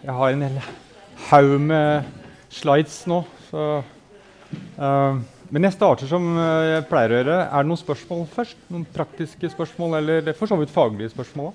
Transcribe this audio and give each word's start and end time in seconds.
Jeg 0.00 0.16
har 0.16 0.32
en 0.32 0.42
hel 0.46 0.60
haug 1.28 1.50
med 1.60 2.06
slides 2.48 3.02
nå. 3.10 3.18
Så, 3.50 3.64
uh, 4.80 5.18
men 5.50 5.66
jeg 5.66 5.74
starter 5.74 6.08
som 6.08 6.28
jeg 6.40 6.86
pleier 6.88 7.12
å 7.12 7.18
gjøre. 7.18 7.38
Er 7.44 7.64
det 7.64 7.68
noen 7.68 7.80
spørsmål 7.80 8.22
først? 8.32 8.62
Noen 8.72 8.86
praktiske 8.94 9.50
spørsmål, 9.52 9.98
eller 9.98 10.30
for 10.38 10.48
så 10.48 10.56
vidt 10.56 10.72
faglige 10.72 11.12
spørsmål? 11.12 11.52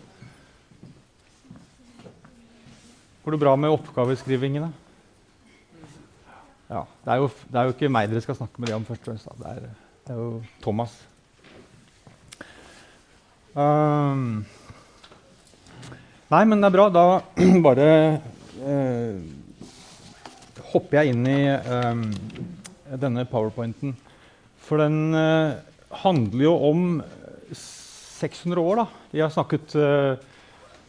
Går 3.26 3.34
det 3.34 3.42
bra 3.42 3.56
med 3.58 3.74
oppgaveskrivingene? 3.74 4.70
Ja, 6.70 6.84
det 7.06 7.16
er, 7.16 7.24
jo, 7.24 7.32
det 7.50 7.58
er, 7.58 7.66
jo, 7.66 7.74
ikke 7.74 7.90
meg 7.94 8.12
dere 8.12 8.22
skal 8.22 8.38
snakke 8.38 8.62
med 8.62 8.70
det 8.70 8.78
om 8.78 8.86
først. 8.86 9.10
Det 9.10 9.50
er, 9.50 9.66
det 10.06 10.14
er 10.14 10.22
jo 10.22 10.30
Thomas. 10.62 10.94
Um, 13.56 14.44
nei, 16.30 16.44
men 16.46 16.62
det 16.62 16.70
er 16.70 16.78
bra. 16.78 16.88
Da 16.94 17.06
bare 17.66 17.90
hopper 20.76 21.00
jeg 21.00 21.14
inn 21.14 21.28
i 21.30 21.40
um, 21.52 22.06
denne 23.02 23.26
powerpointen. 23.30 23.96
For 24.66 24.82
den 24.82 25.16
uh, 25.16 25.58
handler 26.04 26.46
jo 26.48 26.54
om 26.70 26.86
600 27.56 28.62
år. 28.62 28.82
da. 28.82 28.88
Vi 29.14 29.24
har 29.24 29.34
snakket 29.34 29.76
uh, 29.80 30.16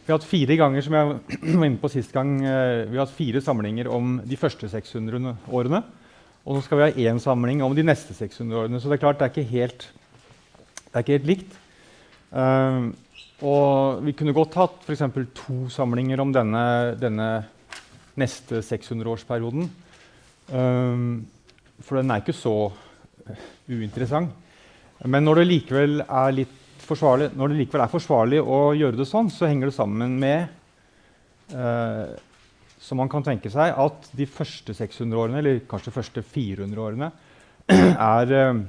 vi 0.07 0.13
har 0.13 0.21
hatt 0.21 0.29
fire 0.29 0.55
ganger 0.55 0.85
som 0.85 0.95
jeg 0.95 1.07
var 1.59 1.67
inne 1.67 1.81
på 1.81 1.91
sist 1.91 2.13
gang, 2.15 2.37
vi 2.39 2.95
har 2.95 3.01
hatt 3.01 3.11
fire 3.11 3.41
samlinger 3.43 3.89
om 3.91 4.21
de 4.23 4.37
første 4.39 4.69
600 4.71 5.33
årene. 5.51 5.81
Og 6.47 6.55
nå 6.55 6.61
skal 6.63 6.79
vi 6.79 6.85
ha 6.85 7.09
én 7.11 7.19
samling 7.19 7.59
om 7.65 7.73
de 7.75 7.83
neste 7.83 8.15
600 8.15 8.61
årene. 8.61 8.79
Så 8.79 8.87
det 8.87 8.95
er 8.95 9.01
klart 9.03 9.19
det 9.19 9.27
er 9.27 9.33
ikke 9.33 9.51
helt, 9.51 9.89
er 10.93 11.03
ikke 11.03 11.17
helt 11.17 11.27
likt. 11.27 11.57
Uh, 12.31 12.95
og 13.43 13.99
vi 14.07 14.15
kunne 14.15 14.33
godt 14.33 14.55
hatt 14.57 14.87
f.eks. 14.87 15.03
to 15.35 15.67
samlinger 15.75 16.23
om 16.23 16.31
denne, 16.33 16.63
denne 16.97 17.27
neste 18.17 18.61
600-årsperioden. 18.65 19.69
Um, 20.51 21.25
for 21.83 21.99
den 21.99 22.11
er 22.11 22.23
ikke 22.23 22.35
så 22.35 22.55
uinteressant. 23.67 24.31
Men 25.05 25.27
når 25.27 25.41
det 25.41 25.49
likevel 25.51 25.99
er 26.01 26.33
litt 26.33 26.55
forsvarlig, 26.87 27.31
når 27.37 27.51
det 27.51 27.59
likevel 27.61 27.83
er 27.83 27.91
forsvarlig 27.91 28.39
å 28.41 28.61
gjøre 28.77 28.97
det 28.97 29.09
sånn, 29.09 29.29
så 29.33 29.49
henger 29.49 29.69
det 29.69 29.75
sammen 29.75 30.15
med 30.21 30.47
uh, 31.53 32.15
som 32.81 33.01
man 33.01 33.11
kan 33.11 33.25
tenke 33.25 33.51
seg 33.51 33.75
at 33.75 34.09
de 34.15 34.27
første 34.29 34.73
600 34.77 35.19
årene, 35.19 35.41
eller 35.41 35.61
kanskje 35.69 35.91
de 35.91 35.97
første 35.97 36.23
400 36.23 36.83
årene, 36.83 37.11
er 38.15 38.33
uh, 38.33 38.63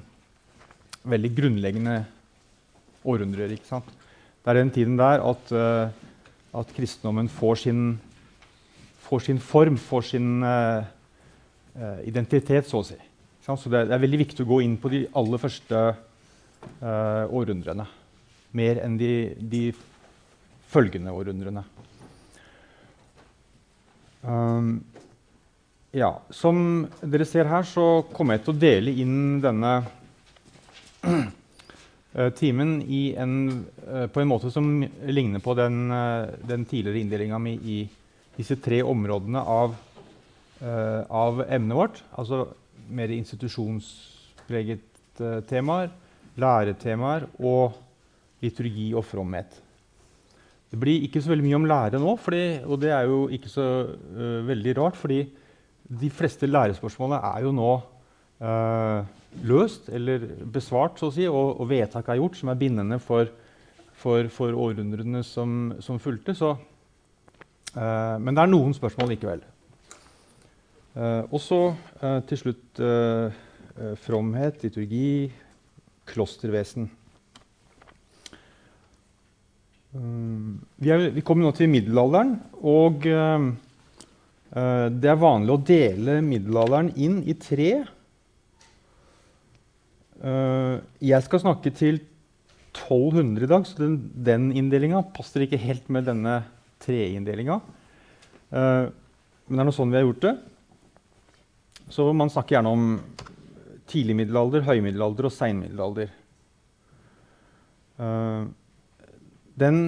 veldig 1.09 1.33
grunnleggende 1.37 2.01
århundrer. 3.09 3.55
ikke 3.55 3.71
sant? 3.71 3.89
Det 4.43 4.53
er 4.53 4.61
den 4.61 4.75
tiden 4.75 4.99
der 4.99 5.23
at, 5.25 5.53
uh, 5.55 5.89
at 6.61 6.75
kristendommen 6.77 7.31
får 7.33 7.63
sin, 7.65 7.83
får 9.09 9.25
sin, 9.25 9.41
form, 9.41 9.79
får 9.81 10.09
sin 10.13 10.45
uh, 10.45 10.85
identitet, 12.05 12.69
så 12.69 12.83
å 12.83 12.87
si. 12.87 12.99
Så 13.49 13.73
det, 13.73 13.87
er 13.89 14.03
veldig 14.03 14.21
viktig 14.27 14.45
å 14.45 14.51
gå 14.51 14.61
inn 14.61 14.77
på 14.77 14.91
de 14.93 15.07
aller 15.17 15.41
første 15.41 15.79
århundrene. 16.85 17.87
Mer 18.59 18.81
enn 18.85 18.99
de, 19.01 19.13
de 19.41 19.63
følgende 20.69 21.15
århundrene. 21.17 21.63
Um, 24.23 24.81
ja, 25.95 26.11
Som 26.31 26.87
dere 27.01 27.25
ser 27.29 27.49
her, 27.49 27.65
så 27.65 28.03
kommer 28.13 28.37
jeg 28.37 28.45
til 28.45 28.55
å 28.55 28.61
dele 28.61 28.93
inn 29.01 29.39
denne 29.41 29.73
uh, 31.07 32.29
timen 32.41 32.81
en, 32.85 33.37
uh, 33.87 34.07
på 34.13 34.21
en 34.21 34.29
måte 34.29 34.53
som 34.53 34.69
ligner 35.09 35.41
på 35.45 35.55
den, 35.57 35.87
uh, 35.89 36.35
den 36.45 36.67
tidligere 36.69 37.01
inndelinga 37.01 37.41
mi 37.41 37.55
i 37.57 37.79
disse 38.39 38.55
tre 38.63 38.79
områdene 38.87 39.41
av, 39.43 39.75
av, 40.63 41.41
emnet 41.51 41.77
vårt. 41.77 41.99
Altså 42.15 42.45
mer 42.95 43.11
institusjonspreget 43.13 45.23
temaer, 45.51 45.91
læretemaer 46.39 47.27
og 47.43 47.75
liturgi 48.43 48.93
og 48.95 49.05
fromhet. 49.07 49.59
Det 50.69 50.79
blir 50.81 51.05
ikke 51.07 51.23
så 51.25 51.33
veldig 51.33 51.47
mye 51.47 51.59
om 51.59 51.69
lære 51.69 52.01
nå, 52.01 52.15
fordi, 52.21 52.43
og 52.69 52.81
det 52.83 52.91
er 52.93 53.07
jo 53.09 53.21
ikke 53.33 53.51
så 53.51 53.69
uh, 53.89 54.49
veldig 54.49 54.77
rart. 54.77 54.97
fordi 54.97 55.27
de 55.89 56.11
fleste 56.13 56.47
lærespørsmålene 56.47 57.23
er 57.25 57.45
jo 57.47 57.53
nå 57.57 57.71
uh, 58.45 59.07
løst 59.49 59.89
eller 59.89 60.27
besvart, 60.53 61.01
så 61.01 61.09
å 61.09 61.15
si, 61.15 61.25
og, 61.25 61.61
og, 61.61 61.69
vedtak 61.71 62.09
er 62.09 62.21
gjort 62.21 62.37
som 62.37 62.53
er 62.53 62.61
bindende 62.61 62.99
for, 63.01 63.31
for, 63.97 64.29
for 64.29 64.53
århundrene 64.53 65.25
som, 65.25 65.73
som 65.81 65.99
fulgte. 65.99 66.37
Så, 66.37 66.53
uh, 66.53 66.59
men 67.79 68.35
det 68.35 68.43
er 68.43 68.51
noen 68.51 68.73
spørsmål 68.75 69.13
likevel. 69.13 69.43
og 71.31 71.41
så 71.43 71.61
til 72.27 72.41
slutt 72.41 72.81
fromhet, 74.03 74.65
liturgi, 74.65 75.29
klostervesen. 76.09 76.89
Vi, 79.93 80.91
er, 80.91 81.07
vi, 81.15 81.23
kommer 81.23 81.47
nå 81.47 81.55
til 81.55 81.71
middelalderen, 81.71 82.35
og 82.67 83.07
det 83.07 85.13
er 85.13 85.23
vanlig 85.23 85.55
å 85.55 85.63
dele 85.71 86.19
middelalderen 86.25 86.91
inn 86.99 87.21
i 87.29 87.39
tre. 87.39 87.73
jeg 90.19 91.27
skal 91.29 91.45
snakke 91.45 91.71
til 91.71 92.03
1200 92.79 93.45
i 93.45 93.51
dag, 93.51 93.67
så 93.67 93.81
den, 93.81 93.97
den 94.13 94.49
inndelinga 94.57 95.03
passer 95.15 95.45
ikke 95.45 95.61
helt 95.61 95.89
med 95.93 96.09
denne 96.09 96.41
treinndelinga. 96.85 97.61
men 98.51 99.57
det 99.57 99.61
er 99.61 99.67
noe 99.69 99.77
sånn 99.77 99.91
vi 99.93 99.99
har 99.99 100.07
gjort 100.07 100.25
det. 100.25 100.35
Så 101.89 102.11
man 102.13 102.31
snakker 102.31 102.59
gjerne 102.59 102.73
om 102.73 102.89
tidlig 103.89 104.17
middelalder, 104.19 104.65
høymiddelalder 104.67 105.29
og 105.29 105.33
seinmiddelalder. 105.33 106.11
Uh, 107.99 108.47
den 109.59 109.79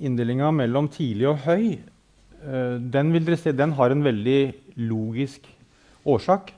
inndelinga 0.00 0.48
mellom 0.54 0.88
tidlig 0.90 1.28
og 1.30 1.42
høy 1.44 1.66
uh, 1.76 2.80
den, 2.80 3.12
se, 3.36 3.52
den, 3.54 3.76
har 3.76 3.92
en 3.92 4.02
veldig 4.02 4.40
logisk 4.88 5.46
årsak, 6.08 6.50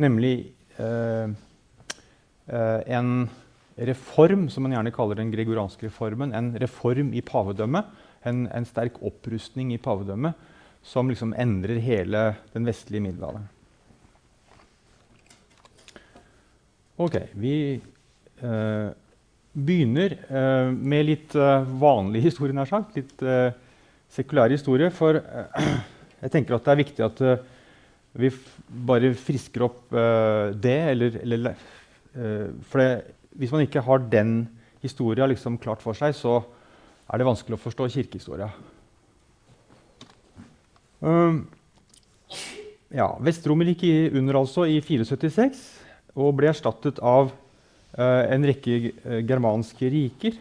nemlig 0.00 0.48
uh, 0.80 1.28
uh, 2.48 2.80
en 2.88 3.28
reform, 3.78 4.48
som 4.50 4.64
man 4.66 4.74
gjerne 4.74 4.94
kaller 4.96 5.20
den 5.20 5.30
gregoranske 5.30 5.86
reformen. 5.86 6.32
En 6.34 6.54
reform 6.58 7.12
i 7.14 7.22
pavedømmet. 7.22 7.86
En, 8.26 8.46
en 8.50 8.66
sterk 8.66 8.98
opprustning 9.06 9.70
i 9.74 9.80
pavedømmet 9.82 10.34
som 10.82 11.10
liksom 11.10 11.34
endrer 11.38 11.78
hele 11.82 12.22
den 12.54 12.66
vestlige 12.66 13.04
middelalderen. 13.04 13.46
Ok, 16.98 17.14
vi 17.38 17.54
begynner 19.58 20.14
eh, 20.14 20.70
med 20.72 21.06
litt 21.08 21.36
eh, 21.38 21.70
vanlig 21.80 22.22
historie, 22.28 22.54
nær 22.56 22.68
sagt. 22.68 22.96
Litt 22.98 23.22
eh, 23.22 23.50
sekulær 24.12 24.52
historie. 24.54 24.90
For 24.94 25.18
jeg 26.22 26.34
tenker 26.34 26.56
at 26.56 26.66
det 26.66 26.74
er 26.74 26.82
viktig 26.82 27.06
at 27.06 27.24
vi 28.18 28.30
bare 28.88 29.12
frisker 29.14 29.66
opp 29.68 29.94
det. 30.58 30.78
Eller, 30.90 31.18
eller 31.22 31.58
For 32.66 32.80
det, 32.80 32.88
hvis 33.38 33.52
man 33.54 33.62
ikke 33.62 33.84
har 33.84 34.00
den 34.10 34.32
historia 34.82 35.28
liksom 35.30 35.58
klart 35.62 35.84
for 35.84 35.94
seg, 35.94 36.16
så 36.16 36.40
er 37.08 37.20
det 37.20 37.28
vanskelig 37.28 37.56
å 37.56 37.62
forstå 37.62 37.88
kirkehistoria. 37.94 38.48
Um, 41.00 41.46
ja, 42.92 43.06
Vest-Romerriket 43.22 43.88
gikk 43.88 44.16
under 44.18 44.40
altså 44.40 44.66
i 44.68 44.80
476 44.82 45.60
og 46.18 46.34
ble 46.38 46.50
erstattet 46.50 46.98
av 47.04 47.30
uh, 47.30 48.22
en 48.26 48.46
rekke 48.48 48.78
eh, 48.90 49.20
germanske 49.28 49.90
riker. 49.92 50.34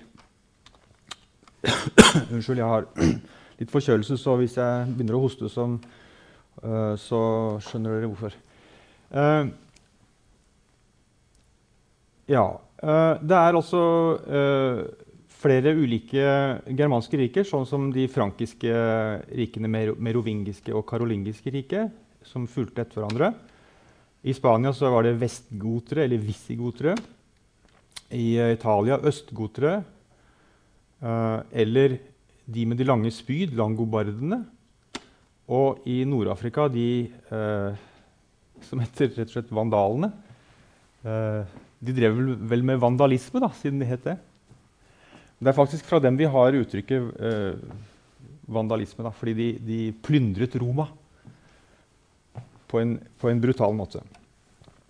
Unnskyld, 2.34 2.58
jeg 2.58 2.72
har 2.72 2.88
litt 3.60 3.74
forkjølelse, 3.74 4.18
så 4.18 4.36
hvis 4.42 4.58
jeg 4.58 4.90
begynner 4.90 5.20
å 5.20 5.22
hoste, 5.22 5.52
så, 5.54 5.68
uh, 6.64 6.94
så 7.00 7.22
skjønner 7.68 7.98
dere 7.98 8.12
hvorfor. 8.12 8.40
Uh, 9.14 9.54
ja. 12.28 12.48
Det 12.78 13.34
er 13.34 13.56
altså 13.58 13.80
flere 15.38 15.74
ulike 15.78 16.24
germanske 16.74 17.20
riker, 17.22 17.46
sånn 17.46 17.68
som 17.70 17.92
de 17.94 18.08
frankiske 18.10 18.72
rikene 19.38 19.70
merovingiske 19.70 20.74
og 20.74 20.86
karolingiske 20.90 21.54
riket, 21.54 21.94
som 22.26 22.48
fulgte 22.50 22.84
etter 22.84 23.02
hverandre. 23.02 23.32
I 24.28 24.34
Spania 24.36 24.74
var 24.74 25.06
det 25.06 25.18
vestgotere, 25.22 26.04
eller 26.04 26.20
visigotere. 26.20 26.98
I 28.12 28.36
eh, 28.40 28.54
Italia 28.56 28.98
østgotere. 29.00 29.78
Uh, 30.98 31.46
eller 31.54 32.00
de 32.50 32.64
med 32.66 32.80
de 32.80 32.88
lange 32.88 33.12
spyd, 33.14 33.54
langobardene. 33.56 34.42
Og 35.54 35.86
i 35.88 36.02
Nord-Afrika 36.10 36.66
de 36.74 37.08
uh, 37.30 37.78
som 38.66 38.82
heter 38.82 39.14
rett 39.14 39.30
og 39.30 39.36
slett 39.36 39.54
vandalene. 39.54 40.10
Uh, 41.06 41.46
de 41.78 41.94
drev 41.94 42.18
vel 42.50 42.66
med 42.66 42.82
vandalisme, 42.82 43.40
da, 43.44 43.52
siden 43.56 43.80
de 43.84 43.88
het 43.88 44.04
det. 44.08 44.18
Det 45.38 45.52
er 45.52 45.58
faktisk 45.58 45.86
fra 45.86 46.00
dem 46.02 46.18
vi 46.18 46.26
har 46.30 46.56
uttrykket 46.58 47.12
vandalisme. 48.48 49.06
Da, 49.06 49.12
fordi 49.14 49.36
de, 49.38 49.48
de 49.62 49.80
plyndret 50.04 50.56
Roma 50.62 50.88
på 52.68 52.82
en, 52.82 52.98
på 53.20 53.30
en, 53.32 53.42
brutal 53.42 53.76
måte. 53.76 54.02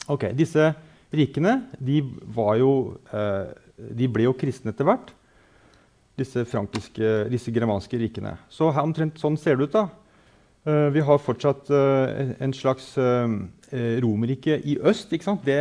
Ok, 0.10 0.30
Disse 0.38 0.72
rikene 1.14 1.60
de, 1.80 2.02
jo, 2.60 2.72
eh, 3.14 3.54
de 3.78 4.10
ble 4.12 4.28
jo 4.28 4.36
kristne 4.38 4.74
etter 4.74 4.88
hvert, 4.88 5.12
disse, 6.18 6.44
disse 7.30 7.54
germanske 7.54 8.00
rikene. 8.02 8.34
Så 8.50 8.72
her, 8.72 8.86
omtrent 8.88 9.20
sånn 9.22 9.38
ser 9.40 9.60
det 9.60 9.70
ut. 9.70 9.78
da. 9.78 9.88
Uh, 10.68 10.90
vi 10.92 11.00
har 11.06 11.22
fortsatt 11.24 11.70
uh, 11.72 12.34
en 12.44 12.52
slags 12.52 12.90
uh, 13.00 13.30
romerrike 14.04 14.58
i 14.68 14.74
øst. 14.82 15.14
Det, 15.46 15.60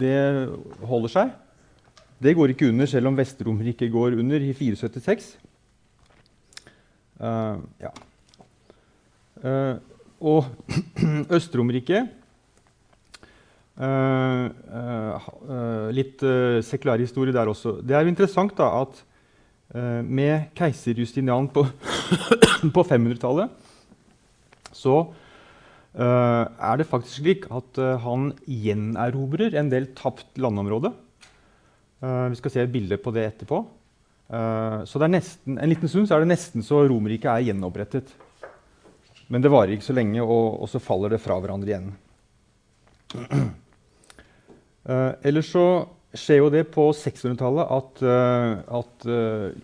det, 0.00 0.16
holder 0.82 1.12
seg. 1.12 1.36
Det 2.18 2.34
går 2.34 2.52
ikke 2.52 2.68
under, 2.72 2.88
selv 2.90 3.10
om 3.10 3.16
Vest-Romerriket 3.18 3.92
går 3.92 4.18
under 4.18 4.42
i 4.42 4.52
476. 4.56 5.36
ja. 7.18 7.90
og 10.20 10.44
Øst-Romerriket 11.36 12.14
Litt 15.94 16.22
sekulær 16.66 16.98
historie 16.98 17.34
der 17.34 17.50
også. 17.50 17.78
Det 17.82 17.94
er 17.94 18.02
jo 18.02 18.10
interessant 18.10 18.54
da, 18.58 18.82
at 18.82 19.02
med 20.02 20.50
keiser 20.58 20.98
Justinian 20.98 21.46
på, 21.54 21.66
på 22.76 22.82
500-tallet 22.82 23.68
så 24.78 24.94
uh, 25.02 26.44
er 26.46 26.78
det 26.78 26.88
faktisk 26.88 27.22
slik 27.22 27.48
at 27.54 27.80
uh, 27.80 27.96
han 28.04 28.32
gjenerobrer 28.46 29.56
en 29.58 29.70
del 29.72 29.90
tapt 29.98 30.38
landområde. 30.40 30.92
Uh, 32.02 32.28
vi 32.32 32.38
skal 32.38 32.54
se 32.54 32.62
et 32.62 32.72
bilde 32.72 32.98
på 33.02 33.12
det 33.14 33.26
etterpå. 33.32 33.64
så 34.28 35.00
det 35.00 35.06
er 35.06 35.12
nesten, 35.14 35.54
en 35.56 35.70
liten 35.70 35.88
stund 35.88 36.04
så 36.04 36.18
er 36.18 36.20
det 36.20 36.28
nesten 36.28 36.60
så 36.60 36.82
Romerriket 36.84 37.30
er 37.32 37.46
gjenopprettet. 37.46 38.10
Men 39.32 39.40
det 39.40 39.48
varer 39.48 39.72
ikke 39.72 39.86
så 39.86 39.96
lenge, 39.96 40.20
og, 40.20 40.60
og 40.60 40.68
så 40.68 40.82
faller 40.84 41.14
det 41.14 41.20
fra 41.24 41.38
hverandre 41.40 41.72
igjen. 41.72 41.86
ellers 45.30 45.48
så 45.48 45.64
skjer 46.12 46.42
jo 46.42 46.50
det 46.52 46.66
på 46.74 46.90
600-tallet 46.92 47.72
at, 47.78 48.04
at 48.82 49.08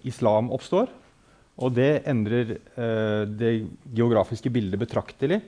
islam 0.08 0.48
oppstår. 0.56 0.88
Og 1.62 1.74
det 1.74 2.02
endrer 2.10 2.56
eh, 2.56 3.22
det 3.30 3.52
geografiske 3.94 4.50
bildet 4.50 4.80
betraktelig. 4.80 5.40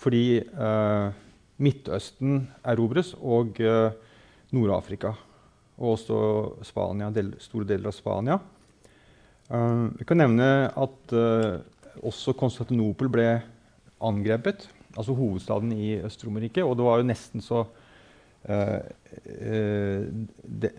Fordi 0.00 0.40
eh, 0.40 1.08
Midtøsten 1.60 2.46
erobres, 2.64 3.12
og 3.20 3.60
eh, 3.60 3.92
Nord-Afrika. 4.56 5.12
Og 5.80 5.94
også 5.94 6.16
Spania, 6.68 7.08
del, 7.14 7.32
store 7.40 7.64
deler 7.68 7.88
av 7.88 7.96
Spania. 7.96 8.36
Vi 9.50 10.04
kan 10.06 10.20
nevne 10.20 10.46
at 10.68 11.14
uh, 11.16 11.56
også 12.06 12.36
Konstantinopel 12.38 13.08
ble 13.10 13.24
angrepet. 14.04 14.68
Altså 14.92 15.16
hovedstaden 15.16 15.72
i 15.72 15.96
Øst-Romerriket. 16.04 16.62
Og 16.62 16.76
det 16.78 16.86
var 16.86 17.00
jo 17.00 17.08
nesten 17.08 17.42
så 17.44 17.64
Uh, 18.48 18.80
uh, 19.42 20.06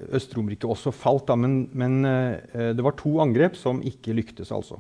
Øst-Romerriket 0.10 0.66
også 0.66 0.92
falt, 0.92 1.28
da, 1.28 1.36
men, 1.38 1.70
men 1.78 2.06
uh, 2.06 2.74
det 2.74 2.82
var 2.82 2.96
to 2.98 3.20
angrep 3.22 3.54
som 3.56 3.84
ikke 3.86 4.16
lyktes, 4.18 4.50
altså. 4.52 4.80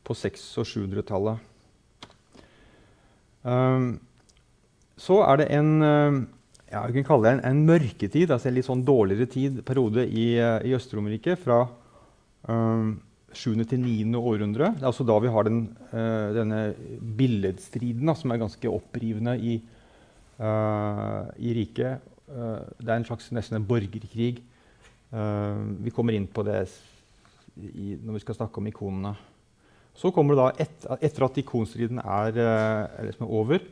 På 0.00 0.16
600- 0.16 0.62
og 0.62 0.70
700-tallet. 0.70 1.44
Um, 3.44 4.00
så 4.96 5.20
er 5.28 5.42
det 5.42 5.50
en 5.54 5.82
ja, 6.68 6.84
jeg 6.84 6.98
kan 6.98 7.08
kalle 7.08 7.24
det 7.26 7.34
en, 7.36 7.44
en 7.50 7.66
mørketid, 7.68 8.30
altså 8.30 8.50
en 8.50 8.56
litt 8.58 8.68
sånn 8.68 8.84
dårligere 8.86 9.28
tid, 9.32 9.60
periode 9.66 10.04
i, 10.06 10.30
i 10.36 10.74
Øst-Romerike 10.76 11.38
Fra 11.40 11.62
um, 12.48 12.98
7. 13.32 13.54
til 13.68 13.80
9. 13.80 14.12
århundre. 14.18 14.72
Det 14.76 14.84
er 14.84 14.90
altså 14.90 15.06
da 15.08 15.16
vi 15.20 15.32
har 15.32 15.44
den, 15.48 15.64
denne 16.34 16.60
billedstriden, 17.18 18.08
da, 18.08 18.14
som 18.16 18.32
er 18.32 18.40
ganske 18.40 18.70
opprivende 18.72 19.36
i 19.36 19.58
uh, 20.38 21.28
i 21.38 21.54
riket. 21.56 22.04
Uh, 22.28 22.62
det 22.78 22.90
er 22.90 23.00
en 23.00 23.08
slags 23.08 23.30
nesten 23.34 23.58
en 23.58 23.66
borgerkrig. 23.66 24.42
Uh, 25.12 25.74
vi 25.84 25.94
kommer 25.94 26.16
inn 26.16 26.28
på 26.28 26.44
det 26.46 26.62
i, 27.56 27.96
når 27.96 28.18
vi 28.18 28.24
skal 28.26 28.38
snakke 28.38 28.60
om 28.60 28.70
ikonene. 28.70 29.14
Så 29.98 30.12
kommer 30.14 30.36
det 30.36 30.44
da, 30.44 30.64
et, 30.64 30.88
etter 31.08 31.26
at 31.26 31.38
ikonstriden 31.42 31.98
er, 32.04 32.36
er 32.38 33.08
liksom 33.08 33.26
over 33.26 33.64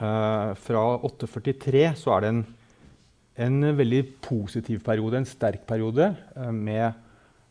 Fra 0.00 0.82
843 1.04 1.82
så 2.00 2.14
er 2.14 2.22
det 2.24 2.28
en, 2.32 2.38
en, 3.44 3.56
veldig 3.76 4.00
positiv 4.24 4.80
periode, 4.84 5.18
en 5.18 5.28
sterk 5.28 5.66
periode, 5.68 6.06
med 6.56 6.86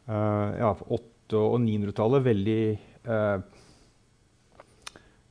ja, 0.09 0.71
800- 0.73 1.43
og 1.43 1.59
900-tallet 1.61 2.25
veldig 2.25 2.61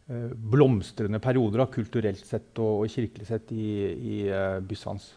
Eh, 0.08 0.30
blomstrende 0.32 1.20
perioder 1.20 1.60
av 1.60 1.68
kulturelt 1.68 2.24
sett 2.24 2.56
og, 2.56 2.86
og, 2.86 2.88
kirkelig 2.88 3.26
sett 3.28 3.50
i, 3.52 3.66
i 3.92 4.16
Bysants. 4.64 5.10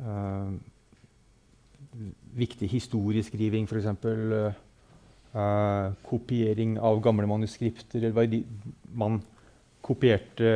Uh, 0.00 0.56
viktig 2.34 2.66
historieskriving, 2.72 3.68
f.eks. 3.68 3.86
Uh, 5.30 5.92
kopiering 6.08 6.78
av 6.82 6.98
gamle 7.04 7.28
manuskripter. 7.30 8.08
De, 8.32 8.40
man 8.90 9.20
kopierte 9.84 10.50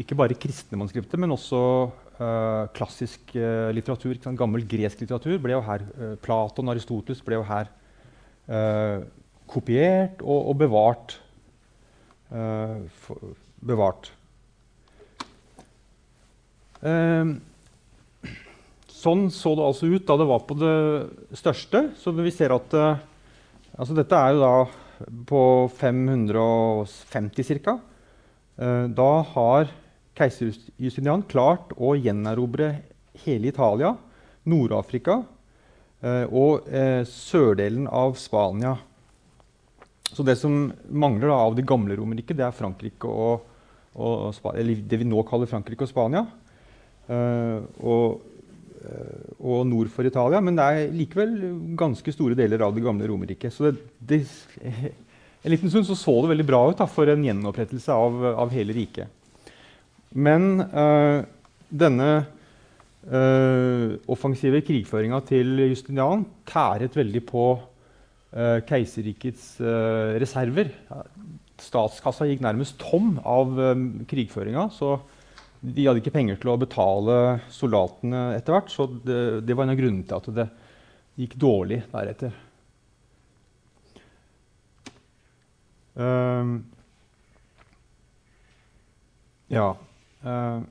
ikke 0.00 0.16
bare 0.18 0.36
kristne 0.38 0.78
manuskripter, 0.78 1.20
men 1.20 1.34
også 1.34 1.60
uh, 1.88 2.64
klassisk 2.76 3.34
uh, 3.36 3.68
litteratur. 3.74 4.18
Gammel 4.38 4.66
gresk 4.68 5.02
litteratur 5.02 5.38
ble 5.42 5.56
jo 5.56 5.62
her, 5.66 5.86
Platon 6.24 6.68
og 6.68 6.76
Aristoteles 6.76 7.24
ble 7.26 7.40
jo 7.40 7.46
her 7.48 7.72
kopiert 9.48 10.22
og, 10.24 10.38
og 10.48 10.54
bevart 10.56 11.18
uh, 12.32 12.80
bevart. 13.60 14.10
Uh, 16.78 17.36
sånn 18.98 19.28
så 19.34 19.54
det 19.58 19.66
altså 19.66 19.90
ut 19.90 20.06
da 20.06 20.18
det 20.20 20.28
var 20.30 20.44
på 20.46 20.58
det 20.58 20.76
største. 21.38 21.88
Så 21.98 22.14
vi 22.16 22.34
ser 22.34 22.54
at 22.56 22.76
uh, 22.78 23.00
altså 23.76 23.96
Dette 23.98 24.18
er 24.18 24.36
jo 24.36 24.44
da 24.44 24.54
på 25.28 25.42
550 25.78 27.62
ca. 27.62 27.78
da 28.58 29.10
har 29.32 29.68
keiser 30.18 30.50
Justinian 30.82 31.22
klart 31.30 31.70
å 31.78 31.92
gjenerobre 31.94 32.72
hele 33.22 33.52
Italia, 33.52 33.92
Nord-Afrika 34.48 35.20
og 36.34 36.66
sørdelen 37.06 37.86
av 37.86 38.16
Spania. 38.18 38.72
Så 40.12 40.24
det 40.24 40.38
som 40.40 40.70
mangler 40.88 41.32
av 41.34 41.56
det 41.56 41.66
gamle 41.68 41.96
Romerriket, 41.98 42.38
det 42.38 42.46
er 42.46 42.56
Frankrike 42.56 43.08
og, 43.10 43.44
og 43.98 44.54
eller 44.54 44.82
det 44.88 45.00
vi 45.02 45.08
nå 45.08 45.22
kaller 45.28 45.50
Frankrike 45.50 45.84
og 45.84 45.90
Spania. 45.90 46.24
Og, 47.08 48.22
og, 49.38 49.60
nord 49.68 49.90
for 49.92 50.08
Italia. 50.08 50.40
Men 50.44 50.56
det 50.58 50.64
er 50.64 50.96
likevel 50.96 51.34
ganske 51.78 52.12
store 52.14 52.36
deler 52.38 52.64
av 52.64 52.74
det 52.76 52.84
gamle 52.84 53.08
Romerriket. 53.10 53.52
Så 53.54 53.70
det, 53.70 53.82
det, 53.98 54.22
en 55.42 55.52
liten 55.54 55.70
stund 55.70 55.86
så, 55.86 55.96
så 55.96 56.14
det 56.22 56.32
veldig 56.32 56.48
bra 56.48 56.62
ut 56.70 56.80
da, 56.80 56.86
for 56.90 57.10
en 57.10 57.24
gjenopprettelse 57.24 57.94
av, 57.94 58.18
av 58.44 58.52
hele 58.54 58.74
riket. 58.76 59.14
Men 60.16 60.64
øh, 60.66 61.22
denne 61.68 62.10
offensive 63.08 64.58
krigføringa 64.66 65.22
til 65.24 65.62
Justinian 65.62 66.26
tæret 66.44 66.96
veldig 66.98 67.22
på 67.24 67.44
øh, 67.56 68.58
keiserrikets 68.68 69.54
reserver. 70.20 70.74
Statskassa 71.56 72.26
gikk 72.28 72.42
nærmest 72.44 72.76
tom 72.82 73.14
av 73.24 73.54
krigføringa. 74.10 74.66
Så 74.74 74.98
de 75.60 75.86
hadde 75.86 76.02
ikke 76.02 76.14
penger 76.14 76.36
til 76.42 76.52
å 76.52 76.58
betale 76.60 77.38
soldatene 77.54 78.34
etter 78.36 78.54
hvert. 78.54 78.74
Så 78.74 78.90
det, 79.06 79.22
det 79.48 79.56
var 79.56 79.66
en 79.66 79.74
av 79.74 79.80
grunnene 79.80 80.06
til 80.06 80.18
at 80.18 80.28
det 80.42 80.48
gikk 81.18 81.38
dårlig 81.40 81.80
deretter. 81.94 82.36
Uh, 85.98 86.58
ja. 89.50 89.68
Uh, 90.22 90.62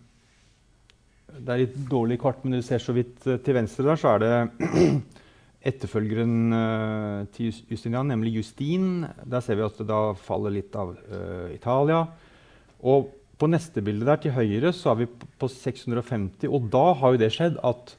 det 1.37 1.53
er 1.53 1.63
litt 1.65 1.77
dårlig 1.91 2.17
kart, 2.21 2.39
men 2.43 2.57
du 2.57 2.65
ser 2.65 2.81
så 2.81 2.95
vidt 2.95 3.19
til 3.21 3.57
venstre 3.57 3.85
der, 3.85 3.99
så 3.99 4.15
er 4.15 4.23
det 4.23 4.33
etterfølgeren 5.71 6.53
uh, 6.53 7.27
til 7.35 7.53
Justinian, 7.69 8.09
nemlig 8.11 8.37
Justin. 8.39 9.05
Der 9.25 9.43
ser 9.43 9.59
vi 9.59 9.65
at 9.67 9.77
det 9.79 9.89
da 9.89 10.01
faller 10.17 10.53
litt 10.53 10.75
av 10.79 10.95
uh, 10.95 11.47
Italia. 11.53 12.05
Og 12.87 13.11
på 13.37 13.49
neste 13.49 13.83
bilde 13.85 14.07
der 14.07 14.21
til 14.21 14.33
høyre 14.33 14.73
så 14.73 14.93
er 14.93 15.03
vi 15.03 15.09
på 15.11 15.49
650, 15.51 16.47
og 16.49 16.69
da 16.73 16.85
har 16.97 17.13
jo 17.13 17.21
det 17.21 17.33
skjedd 17.35 17.59
at 17.65 17.93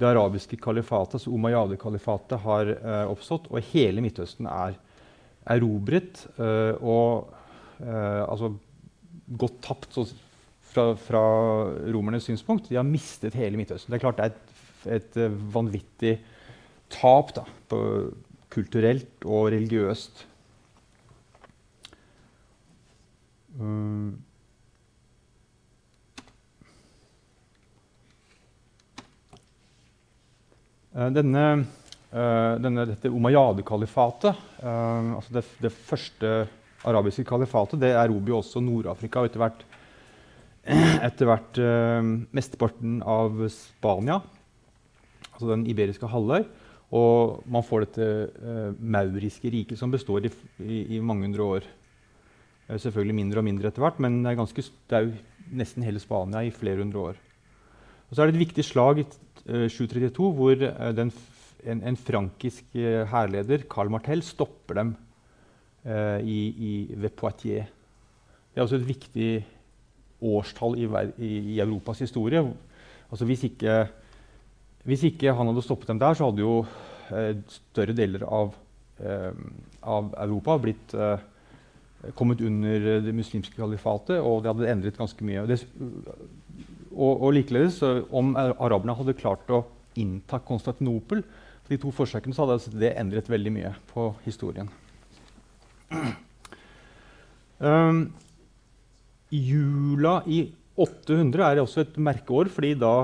det 0.00 0.08
arabiske 0.10 0.58
kalifatet, 0.58 1.20
altså 1.20 1.32
Umayyade-kalifatet, 1.32 2.40
har 2.42 2.72
uh, 2.82 3.04
oppstått, 3.12 3.46
og 3.52 3.62
hele 3.70 4.02
Midtøsten 4.04 4.48
er 4.50 4.74
erobret 5.50 6.24
og 6.80 7.32
altså 7.84 8.52
gått 9.40 9.58
tapt 9.64 9.96
fra, 10.74 10.84
fra, 10.98 11.22
romernes 11.94 12.26
synspunkt. 12.28 12.68
De 12.70 12.78
har 12.78 12.86
mistet 12.86 13.36
hele 13.38 13.58
Midtøsten. 13.60 13.92
Det 13.92 13.98
er 13.98 14.04
klart 14.04 14.20
det 14.20 14.26
er 14.26 14.34
et, 14.34 15.18
et 15.18 15.18
vanvittig 15.54 16.14
tap 16.92 17.34
da, 17.36 17.46
på 17.70 17.80
kulturelt 18.54 19.26
og 19.26 19.50
religiøst. 19.54 20.24
Um, 23.58 24.14
denne, 31.14 31.44
denne, 32.14 32.84
dette 32.86 33.10
Umayyad-kalifatet, 33.10 34.42
uh, 34.62 35.16
altså 35.18 35.34
det, 35.34 35.44
det, 35.64 35.72
første 35.74 36.34
arabiske 36.86 37.24
kalifatet, 37.26 37.80
det 37.82 37.94
erobrer 37.96 38.34
jo 38.34 38.38
også 38.38 38.62
Nord-Afrika 38.62 39.22
og 39.22 39.30
etter 39.30 39.42
hvert, 39.42 39.64
etter 41.08 41.30
hvert 41.30 41.58
uh, 41.58 42.10
mesteparten 42.36 43.00
av 43.02 43.42
Spania, 43.50 44.20
altså 45.32 45.50
den 45.50 45.66
iberiske 45.70 46.10
halvøy. 46.10 46.46
Og 46.94 47.40
man 47.50 47.64
får 47.66 47.88
dette 47.88 48.06
mauriske 48.78 49.50
riket 49.50 49.80
som 49.80 49.90
består 49.90 50.28
i, 50.28 50.30
i, 50.62 50.76
i 50.94 50.98
mange 51.02 51.24
hundre 51.26 51.46
år. 51.56 51.64
Selvfølgelig 52.68 53.16
mindre 53.18 53.40
og 53.40 53.46
mindre 53.48 53.72
etter 53.72 53.82
hvert, 53.82 53.98
men 54.04 54.20
det 54.22 54.30
er, 54.30 54.38
ganske, 54.38 54.62
det 54.62 54.98
er, 54.98 55.08
jo 55.08 55.56
nesten 55.58 55.82
hele 55.82 55.98
Spania 55.98 56.44
i 56.46 56.52
flere 56.54 56.84
hundre 56.84 57.08
år. 57.08 57.18
Og 58.06 58.14
så 58.14 58.22
er 58.22 58.30
det 58.30 58.36
et 58.36 58.44
viktig 58.44 58.66
slag 58.68 59.00
i 59.02 59.06
732 59.48 60.30
hvor 60.38 60.62
den, 60.94 61.10
en, 61.66 61.80
en, 61.86 61.96
frankisk 61.96 62.76
hærleder, 63.10 63.64
Karl 63.70 63.90
Martel, 63.92 64.22
stopper 64.22 64.80
dem 64.80 64.94
eh, 65.84 66.20
i, 66.20 66.38
i, 66.48 66.72
ved 66.96 67.14
Poitiers. 67.16 67.70
Det 68.54 68.60
er 68.60 68.66
også 68.68 68.78
et 68.78 68.88
viktig 68.88 69.28
årstall 70.24 70.78
i, 70.78 70.86
i, 71.18 71.60
Europas 71.60 71.98
historie. 72.04 72.42
Altså 73.10 73.26
hvis, 73.28 73.44
ikke, 73.50 73.84
hvis 74.84 75.04
ikke 75.10 75.34
han 75.34 75.50
hadde 75.50 75.64
stoppet 75.66 75.90
dem 75.90 75.98
der, 75.98 76.14
så 76.14 76.30
hadde 76.30 76.44
jo 76.44 76.60
eh, 77.10 77.34
større 77.50 77.96
deler 77.96 78.24
av, 78.28 78.54
eh, 79.02 79.30
av 79.82 80.14
Europa 80.24 80.58
blitt 80.62 80.94
eh, 80.94 81.30
kommet 82.14 82.42
under 82.44 83.02
det 83.04 83.14
muslimske 83.16 83.56
kalifatet, 83.56 84.20
og 84.20 84.42
det 84.44 84.52
hadde 84.52 84.70
endret 84.72 85.00
ganske 85.00 85.24
mye. 85.26 85.46
Det, 85.50 85.60
og, 86.94 87.12
og 87.12 87.30
likeledes, 87.34 87.80
om 88.14 88.34
araberne 88.36 88.96
hadde 88.96 89.16
klart 89.18 89.50
å 89.50 89.64
innta 89.98 90.40
Konstantinopel 90.42 91.22
de 91.68 91.78
to 91.80 91.92
forsøkene, 91.94 92.36
hadde 92.36 92.78
det 92.80 92.92
endret 93.00 93.30
veldig 93.30 93.52
mye 93.54 93.72
på 93.90 94.10
historien. 94.26 94.68
Um, 97.64 98.06
jula 99.32 100.18
i 100.26 100.44
800 100.76 101.44
er 101.46 101.62
også 101.62 101.84
et 101.84 102.00
merkeår, 102.02 102.50
fordi 102.52 102.74
da, 102.76 102.94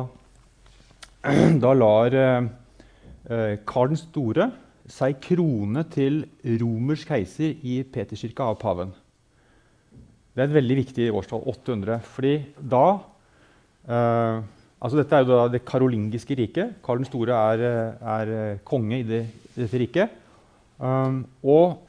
da 1.64 1.76
lar 1.76 2.16
uh, 2.18 3.54
Karl 3.68 3.94
den 3.94 4.00
store 4.00 4.50
seg 4.90 5.20
krone 5.22 5.84
til 5.92 6.24
romersk 6.60 7.12
keiser 7.12 7.54
i 7.62 7.80
Peterskirka 7.86 8.48
av 8.50 8.58
paven. 8.60 8.90
Det 10.34 10.42
er 10.42 10.48
et 10.48 10.56
veldig 10.56 10.76
viktig 10.78 11.06
årstall, 11.14 11.42
800. 11.52 12.00
fordi 12.06 12.34
da 12.58 12.84
eh, 13.86 14.42
altså 14.80 15.00
Dette 15.00 15.16
er 15.16 15.24
jo 15.24 15.36
da 15.36 15.48
det 15.52 15.64
karolingiske 15.68 16.36
riket. 16.38 16.78
Karl 16.84 17.02
den 17.02 17.08
store 17.08 17.36
er, 17.36 17.64
er 18.00 18.58
konge 18.64 19.02
i 19.02 19.06
det, 19.06 19.26
dette 19.54 19.80
riket. 19.80 20.16
Um, 20.80 21.26
og 21.44 21.82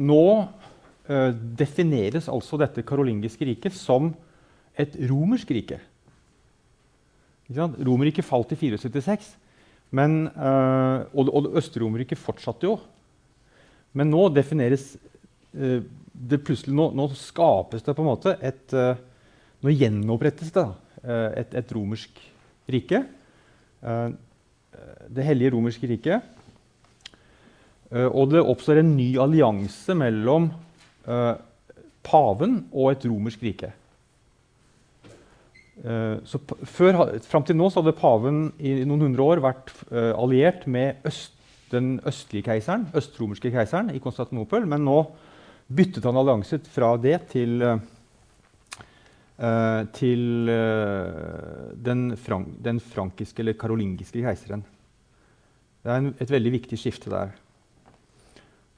nå 0.00 0.24
uh, 0.40 1.30
defineres 1.60 2.30
altså 2.32 2.56
dette 2.60 2.84
karolingiske 2.88 3.44
riket 3.44 3.76
som 3.76 4.14
et 4.80 4.96
romersk 5.10 5.52
rike. 5.52 5.76
Romerriket 7.50 8.24
falt 8.24 8.54
i 8.54 8.58
476. 8.60 9.34
Men, 9.92 10.22
uh, 10.38 11.04
og, 11.12 11.28
og 11.34 11.58
Øst-Romerriket 11.58 12.18
fortsatte 12.18 12.68
jo. 12.68 12.78
Men 13.92 14.12
nå 14.12 14.28
defineres 14.32 14.94
uh, 15.58 15.82
det 16.14 16.40
plutselig 16.46 16.76
nå, 16.76 16.92
nå, 16.96 17.10
skapes 17.18 17.84
det 17.84 17.96
på 17.96 18.04
en 18.04 18.12
måte 18.12 18.36
et 18.44 18.74
Nå 19.60 19.72
gjenopprettes 19.76 20.54
det 20.54 20.62
et, 21.04 21.50
et, 21.58 21.72
romersk 21.76 22.16
rike. 22.68 23.04
det 25.08 25.24
hellige 25.24 25.50
romerske 25.54 25.86
riket. 25.88 26.22
og 27.90 28.30
det 28.30 28.40
oppstår 28.40 28.78
en 28.78 28.96
ny 28.96 29.16
allianse 29.18 29.94
mellom 29.94 30.50
paven 32.02 32.66
og 32.72 32.92
et 32.92 33.06
romersk 33.08 33.42
rike. 33.42 33.72
Eh, 35.80 36.16
så 36.28 36.40
før, 36.68 37.18
Fram 37.24 37.44
til 37.46 37.56
nå 37.56 37.70
så 37.70 37.80
hadde 37.80 37.96
paven 37.96 38.50
i 38.60 38.82
noen 38.84 39.08
hundre 39.08 39.24
år 39.24 39.44
vært 39.44 39.72
alliert 39.90 40.66
med 40.68 41.00
øst, 41.08 41.32
den 41.70 42.00
østlige 42.06 42.48
keiseren, 42.48 42.88
østromerske 42.96 43.52
keiseren 43.54 43.92
i 43.94 44.02
Konstantinopel. 44.02 44.66
Men 44.66 44.84
nå 44.84 44.98
byttet 45.70 46.04
han 46.04 46.18
allianse 46.18 46.58
fra 46.66 46.96
det 47.00 47.20
til, 47.30 47.62
til 49.96 50.50
uh, 50.52 51.70
den, 51.80 52.10
frank, 52.20 52.50
den, 52.60 52.76
frankiske 52.80 53.40
eller 53.40 53.56
karolingiske 53.56 54.20
keiseren. 54.20 54.64
Det 55.80 55.88
er 55.88 56.02
en, 56.02 56.10
et 56.20 56.32
veldig 56.34 56.52
viktig 56.58 56.76
skifte 56.76 57.08
der. 57.08 57.32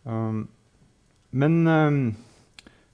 Um, 0.07 0.45
men 1.35 1.57
um, 1.67 1.99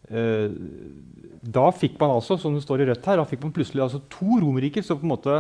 da 0.09 1.69
fikk 1.77 1.99
man 2.01 2.15
altså, 2.17 2.39
som 2.41 2.57
det 2.57 2.65
står 2.65 2.83
i 2.83 2.89
rødt 2.89 3.09
her, 3.11 3.21
da 3.21 3.29
fikk 3.29 3.45
man 3.45 3.53
plutselig 3.53 3.85
altså 3.85 4.01
to 4.13 4.39
Romerriker 4.41 4.85
som 4.85 5.01
på 5.01 5.05
en 5.05 5.13
måte 5.13 5.39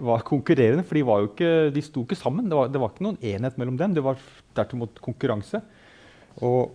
var 0.00 0.24
konkurrerende. 0.26 0.84
For 0.86 0.98
de, 0.98 1.06
var 1.06 1.26
ikke, 1.26 1.50
de 1.74 1.82
sto 1.84 2.04
ikke 2.04 2.18
sammen. 2.18 2.48
Det 2.50 2.56
var, 2.56 2.70
det 2.72 2.80
var 2.80 2.92
ikke 2.92 3.06
noen 3.06 3.20
enhet 3.32 3.58
mellom 3.60 3.78
dem. 3.80 3.96
Det 3.96 4.04
var 4.04 4.20
dertimot 4.56 5.00
konkurranse. 5.04 5.60
Og, 6.40 6.72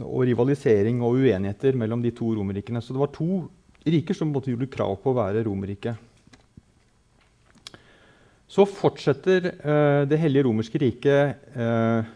og, 0.00 0.20
rivalisering 0.28 1.02
og 1.02 1.18
uenigheter 1.20 1.76
mellom 1.78 2.04
de 2.04 2.14
to 2.16 2.32
romerrikene. 2.38 2.82
Så 2.82 2.94
det 2.94 3.02
var 3.02 3.12
to 3.14 3.44
riker 3.84 4.16
som 4.16 4.30
måtte 4.32 4.52
gjorde 4.52 4.70
krav 4.72 4.96
på 5.02 5.12
å 5.12 5.18
være 5.18 5.44
Romerriket. 5.46 6.08
Så 8.52 8.66
fortsetter 8.68 9.48
eh, 9.48 10.02
Det 10.08 10.18
hellige 10.20 10.44
romerske 10.44 10.80
riket 10.82 11.46
eh, 11.56 12.10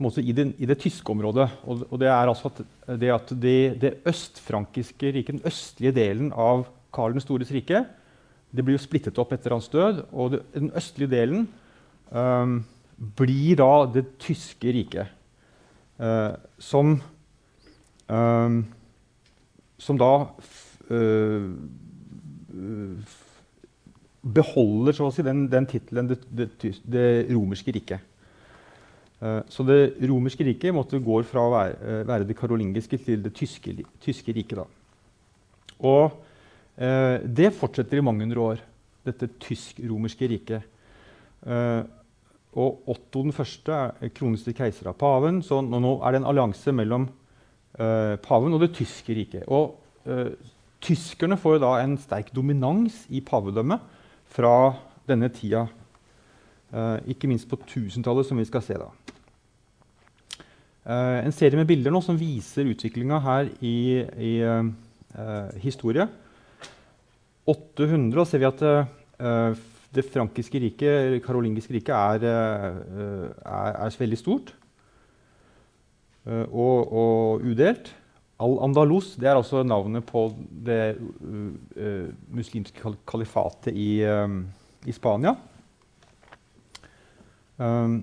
i, 0.00 0.32
i, 0.32 0.66
det 0.66 0.78
tyske 0.80 1.12
området. 1.12 1.48
Og, 1.68 1.84
og 1.90 2.00
det 2.00 2.08
er 2.08 2.30
altså 2.30 2.50
at 2.50 2.62
det, 3.00 3.10
at 3.12 3.34
det, 3.42 3.58
det 3.82 3.92
østfrankiske 4.08 5.12
riket, 5.18 5.36
den 5.36 5.50
østlige 5.50 5.94
delen 5.94 6.32
av 6.32 6.64
Karl 6.94 7.12
den 7.12 7.22
stores 7.22 7.50
rike, 7.52 7.84
det 8.54 8.62
blir 8.62 8.78
jo 8.78 8.84
splittet 8.84 9.18
opp 9.18 9.34
etter 9.34 9.52
hans 9.52 9.68
død. 9.68 10.06
Og 10.12 10.32
det, 10.34 10.44
den 10.56 10.72
østlige 10.78 11.12
delen 11.12 11.44
eh, 12.08 12.56
blir 13.18 13.60
da 13.60 13.72
det 13.90 14.06
tyske 14.22 14.72
riket. 14.74 15.20
Uh, 15.94 16.34
som, 16.58 16.96
um, 18.10 18.56
som 19.84 20.00
da 20.00 20.12
uh, 20.88 21.50
beholder 24.24 24.96
så 24.96 25.08
å 25.10 25.12
si, 25.12 25.24
den, 25.26 25.44
den 25.52 25.68
tittelen 25.68 26.08
det, 26.08 26.18
det, 26.32 26.48
det 26.88 27.06
romerske 27.28 27.74
riket. 27.76 28.10
Eh, 29.24 29.40
så 29.48 29.64
det 29.66 29.96
romerske 30.08 30.46
riket 30.46 30.74
måtte 30.74 31.00
gå 31.02 31.20
fra 31.28 31.44
å 31.44 31.52
være, 31.52 31.74
eh, 31.80 32.04
være 32.08 32.28
det 32.28 32.36
karolingiske 32.38 33.00
til 33.04 33.24
det 33.24 33.34
tyske, 33.36 33.76
tyske 34.04 34.36
riket. 34.36 34.62
Da. 34.62 34.66
Og 35.84 36.16
eh, 36.76 37.18
det 37.24 37.52
fortsetter 37.56 38.00
i 38.00 38.04
mange 38.04 38.24
hundre 38.24 38.46
år, 38.52 38.64
dette 39.04 39.28
tysk-romerske 39.44 40.30
riket. 40.32 40.70
Eh, 41.44 41.82
og 42.54 42.88
Otto 42.88 43.24
den 43.26 43.34
første 43.34 43.74
er 43.74 44.12
til 44.14 44.54
keiser 44.54 44.88
av 44.88 44.96
paven, 44.96 45.42
så 45.42 45.58
nå, 45.60 45.98
er 46.00 46.14
det 46.14 46.22
en 46.22 46.30
allianse 46.30 46.72
mellom 46.72 47.08
paven 47.74 48.54
og 48.54 48.62
det 48.62 48.74
tyske 48.76 49.14
riket. 49.16 49.46
Og 49.50 49.74
eh, 50.06 50.34
tyskerne 50.84 51.38
får 51.40 51.58
da 51.62 51.76
en 51.82 51.96
sterk 51.98 52.30
dominans 52.34 53.04
i 53.10 53.22
pavedømmet 53.24 53.82
fra 54.34 54.74
denne 55.08 55.28
tida. 55.32 55.66
ikke 57.06 57.28
minst 57.28 57.46
på 57.46 57.56
1000-tallet, 57.56 58.26
som 58.26 58.38
vi 58.38 58.44
skal 58.44 58.62
se 58.62 58.74
da. 58.74 58.88
En 61.22 61.32
serie 61.32 61.56
med 61.56 61.68
bilder 61.68 61.92
nå 61.92 62.00
som 62.02 62.16
viser 62.18 62.66
utviklinga 62.66 63.20
her 63.22 63.50
i, 63.62 64.02
i 64.18 64.32
historie. 65.62 66.08
800 67.46 68.26
ser 68.26 68.42
vi 68.42 68.48
at 68.48 68.64
det 69.94 70.04
frankiske 70.10 70.58
riket, 70.58 71.22
karolingiske 71.22 71.76
riket, 71.76 71.94
er, 71.94 72.26
er, 72.26 73.78
er 73.86 74.00
veldig 74.00 74.18
stort 74.18 74.54
og, 76.24 76.92
og, 76.92 77.44
udelt. 77.44 77.90
Al-Andalus 78.40 79.14
det 79.20 79.28
er 79.28 79.38
altså 79.38 79.62
navnet 79.62 80.04
på 80.08 80.26
det 80.66 80.96
muslimske 82.32 82.94
kalifatet 83.06 83.76
i, 83.76 84.00
i 84.02 84.94
Spania. 84.96 85.36
Um, 87.56 88.00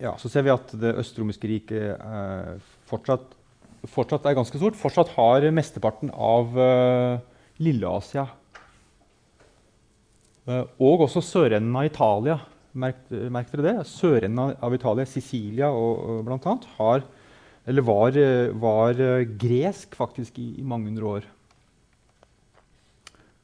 ja, 0.00 0.14
så 0.16 0.30
ser 0.32 0.44
vi 0.46 0.52
at 0.54 0.72
det 0.80 0.94
østromiske 1.02 1.48
riket 1.50 2.00
uh, 2.00 2.56
fortsatt, 2.88 3.34
fortsatt, 3.84 4.24
er 4.24 4.38
ganske 4.38 4.60
stort. 4.60 4.78
Fortsatt 4.80 5.12
har 5.18 5.44
mesteparten 5.52 6.12
av 6.14 6.56
uh, 6.56 7.20
Lille-Asia. 7.60 8.26
Uh, 10.48 10.64
og 10.80 11.06
også 11.06 11.24
sørenden 11.24 11.76
av 11.76 11.88
Italia 11.90 12.38
merk, 12.72 13.04
merk 13.32 13.52
dere 13.52 13.66
det. 13.68 13.76
Sørenden 13.90 14.56
av 14.56 14.76
Italia, 14.76 15.08
Sicilia 15.08 15.70
og, 15.72 16.00
og 16.00 16.24
blant 16.28 16.48
annet, 16.48 16.68
har, 16.78 17.04
eller 17.64 17.84
var, 17.86 18.16
var 18.60 19.00
gresk 19.40 19.94
faktisk 19.96 20.38
i, 20.38 20.60
i 20.60 20.66
mange 20.66 20.90
hundre 20.90 21.06
år. 21.18 21.26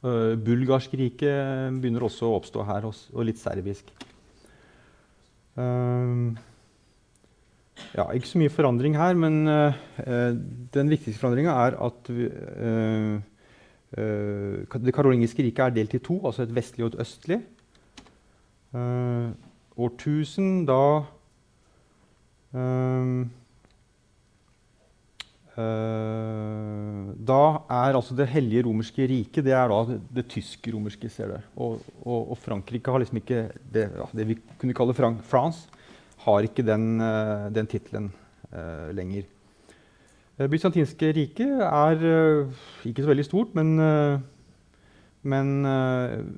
Uh, 0.01 0.33
bulgarsk 0.41 0.93
rike 0.97 1.29
begynner 1.77 2.07
også 2.07 2.25
å 2.25 2.37
oppstå 2.39 2.63
her, 2.65 2.85
og 2.89 3.25
litt 3.27 3.37
serbisk. 3.41 3.91
Uh, 5.57 6.33
ja, 7.93 8.07
ikke 8.13 8.29
så 8.29 8.41
mye 8.41 8.53
forandring 8.53 8.97
her, 8.97 9.13
men 9.17 9.45
uh, 9.49 9.73
den 10.73 10.89
viktigste 10.89 11.21
forandringa 11.21 11.53
er 11.67 11.77
at 11.85 12.11
det 13.91 14.93
karolingiske 14.95 15.43
riket 15.43 15.65
er 15.65 15.73
delt 15.75 15.93
i 15.97 16.01
to, 16.01 16.21
altså 16.25 16.45
et 16.45 16.53
vestlig 16.55 16.85
og 16.85 16.93
et 16.93 17.01
østlig. 17.03 17.41
årtusen, 19.81 20.63
da 20.65 20.83
Uh, 22.51 23.23
da 25.57 27.41
er 27.67 27.97
altså 27.97 28.15
det 28.15 28.29
hellige 28.31 28.63
romerske 28.63 29.03
riket 29.09 29.43
det 29.43 29.51
er 29.51 29.67
da 29.67 29.79
det, 29.89 29.97
det 30.15 30.23
tysk-romerske. 30.31 31.09
ser 31.11 31.27
dere. 31.27 31.43
Og, 31.55 31.81
og, 32.05 32.31
og, 32.31 32.37
Frankrike 32.39 32.91
har 32.91 33.03
liksom 33.03 33.19
ikke 33.19 33.41
det, 33.73 33.89
ja, 33.97 34.07
det 34.15 34.27
vi 34.29 34.37
kunne 34.61 34.75
kalle 34.77 34.95
Frank 34.95 35.19
France, 35.27 35.67
har 36.23 36.47
ikke 36.47 36.63
den, 36.63 37.01
uh, 37.01 37.49
den 37.51 37.67
tittelen 37.67 38.11
uh, 38.53 38.89
lenger. 38.95 39.27
Det 40.39 40.49
bysantinske 40.49 41.11
riket 41.13 41.59
er 41.67 41.99
ikke 42.87 43.03
så 43.03 43.11
veldig 43.11 43.25
stort, 43.27 43.51
men, 43.53 43.75
men 45.21 45.51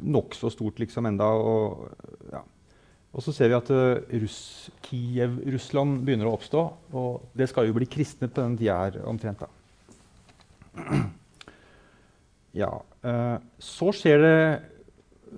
nokså 0.03 0.49
stort 0.51 0.81
liksom 0.81 1.05
enda, 1.07 1.23
og, 1.23 1.93
ja. 2.33 2.41
Og 3.13 3.21
så 3.21 3.33
ser 3.33 3.51
vi 3.51 3.57
at 3.57 3.69
uh, 3.69 4.01
Russ, 4.23 4.69
Kiev, 4.87 5.37
Russland 5.53 6.01
begynner 6.05 6.29
å 6.29 6.33
oppstå. 6.33 6.63
Og 6.97 7.27
det 7.37 7.47
skal 7.51 7.67
jo 7.69 7.75
bli 7.77 7.85
kristnet 7.89 8.33
på 8.33 8.41
den 8.41 8.57
tida 8.57 8.79
her 8.81 9.03
omtrent. 9.09 9.43
da. 9.43 9.49
Ja. 12.53 12.69
Uh, 13.01 13.41
så 13.57 13.87
skjer 13.97 14.19
det 14.21 14.41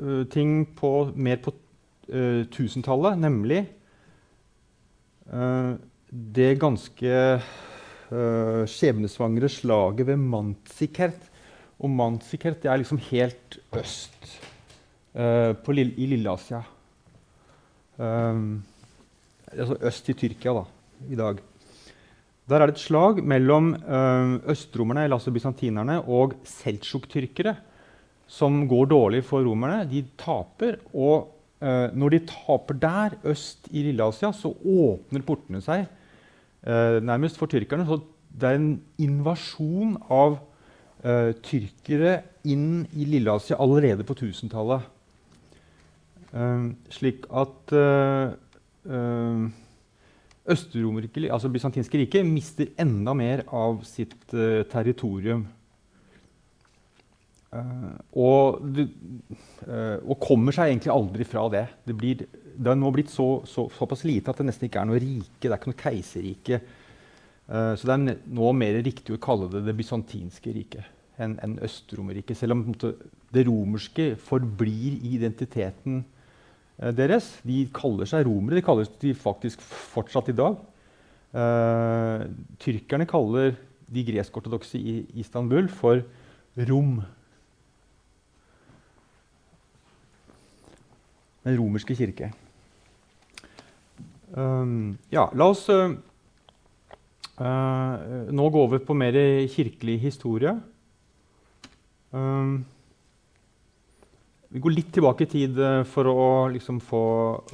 uh, 0.01 0.24
ting 0.27 0.65
på, 0.75 0.89
mer 1.15 1.39
på 1.39 1.53
uh, 2.12 2.44
tusentallet, 2.51 3.22
nemlig 3.24 3.65
det 5.25 6.51
ganske 6.62 7.22
skjebnesvangre 8.70 9.48
slaget 9.50 10.05
ved 10.12 10.22
Manzikert. 10.22 11.24
Og 11.82 11.89
Manzikert 11.89 12.67
er 12.70 12.77
liksom 12.77 13.00
helt 13.08 13.58
øst 13.74 14.36
på, 15.15 15.74
i 15.74 16.10
Lilleasia. 16.12 16.62
Altså 17.99 19.77
øst 19.87 20.09
i 20.09 20.13
Tyrkia 20.13 20.53
da, 20.57 20.63
i 21.09 21.15
dag. 21.15 21.37
Der 22.45 22.61
er 22.61 22.69
det 22.69 22.75
et 22.75 22.83
slag 22.83 23.21
mellom 23.25 23.71
um, 23.73 24.33
østromerne, 24.51 25.05
eller 25.05 25.17
altså 25.17 25.31
bysantinerne, 25.33 26.01
og 26.05 26.35
seltsjuk-tyrkere, 26.45 27.55
som 28.27 28.67
går 28.69 28.85
dårlig 28.91 29.23
for 29.25 29.41
romerne. 29.45 29.87
De 29.89 30.03
taper. 30.19 30.77
Og 30.93 31.31
uh, 31.61 31.87
når 31.97 32.13
de 32.13 32.19
taper 32.29 32.77
der, 32.81 33.17
øst 33.23 33.69
i 33.71 33.87
Lilleasia, 33.87 34.31
så 34.31 34.53
åpner 34.53 35.25
portene 35.25 35.61
seg 35.65 35.87
uh, 36.67 37.01
nærmest 37.01 37.41
for 37.41 37.49
tyrkerne. 37.49 37.87
Så 37.89 37.97
det 38.29 38.51
er 38.51 38.59
en 38.59 38.75
invasjon 39.01 39.97
av 40.11 40.37
uh, 40.37 41.31
tyrkere 41.41 42.19
inn 42.45 42.83
i 42.93 43.09
Lilleasia 43.09 43.57
allerede 43.57 44.05
på 44.05 44.13
1000-tallet. 44.19 44.85
Uh, 46.35 46.73
slik 46.91 47.23
at 47.31 47.71
uh, 47.71 48.33
uh, 48.91 49.45
Øst-Romerriket, 50.51 51.29
altså 51.31 51.49
bysantinske 51.49 52.01
riket, 52.01 52.27
mister 52.27 52.73
enda 52.81 53.13
mer 53.15 53.45
av 53.55 53.79
sitt 53.87 54.13
territorium. 54.69 55.47
Og, 58.11 58.59
det, 58.75 58.83
og, 60.03 60.17
kommer 60.19 60.53
seg 60.53 60.74
egentlig 60.74 60.91
aldri 60.91 61.25
fra 61.25 61.45
det. 61.50 61.63
Det, 61.87 61.95
blir, 61.98 62.25
det 62.27 62.67
har 62.67 62.77
nå 62.77 62.91
blitt 62.93 63.09
så, 63.09 63.39
så, 63.48 63.63
såpass 63.74 64.03
lite 64.05 64.29
at 64.29 64.41
det 64.41 64.50
nesten 64.50 64.67
ikke 64.67 64.83
er 64.83 64.89
noe 64.91 65.00
rike. 65.01 65.39
Det 65.39 65.50
er 65.50 65.57
ikke 65.57 65.71
noe 65.71 65.81
keiserrike. 65.81 66.59
så 67.48 67.87
det 67.87 67.95
er 67.95 68.19
nå 68.37 68.51
mer 68.59 68.81
riktig 68.85 69.15
å 69.15 69.21
kalle 69.24 69.48
det 69.50 69.63
det 69.65 69.77
bysantinske 69.79 70.53
riket 70.59 70.91
enn 71.17 71.39
en 71.48 71.55
Øst-Romerriket. 71.63 72.37
Selv 72.37 72.57
om 72.57 72.67
det 72.75 73.48
romerske 73.48 74.11
forblir 74.19 75.00
identiteten 75.15 76.03
Eh, 76.03 76.14
deres. 76.96 77.27
De 77.48 77.66
kaller 77.74 78.09
seg 78.09 78.25
romere. 78.27 78.59
De 78.59 78.66
kalles 78.66 78.90
de 79.01 79.14
faktisk 79.18 79.61
fortsatt 79.64 80.31
i 80.31 80.38
dag. 80.38 80.57
Uh, 81.35 82.22
tyrkerne 82.64 83.07
kaller 83.09 83.57
de 83.92 84.03
gresk-ortodokse 84.07 84.79
i 84.79 85.01
Istanbul 85.20 85.68
for 85.68 86.00
Rom. 86.70 87.01
Den 91.44 91.57
romerske 91.59 91.96
kirke. 91.96 92.31
Um, 94.35 94.96
ja, 95.11 95.27
la 95.35 95.50
oss 95.51 95.68
uh, 95.70 95.92
uh, 97.40 98.31
nå 98.31 98.48
gå 98.51 98.64
over 98.64 98.81
på 98.83 98.96
mer 98.98 99.20
kirkelig 99.51 100.00
historie. 100.07 100.55
Um, 102.16 102.64
vi 104.55 104.61
går 104.63 104.72
litt 104.72 104.94
tilbake 104.96 105.25
i 105.25 105.27
tid 105.27 105.57
uh, 105.59 105.81
for 105.83 106.07
å 106.07 106.27
liksom, 106.53 106.77
få, 106.79 107.03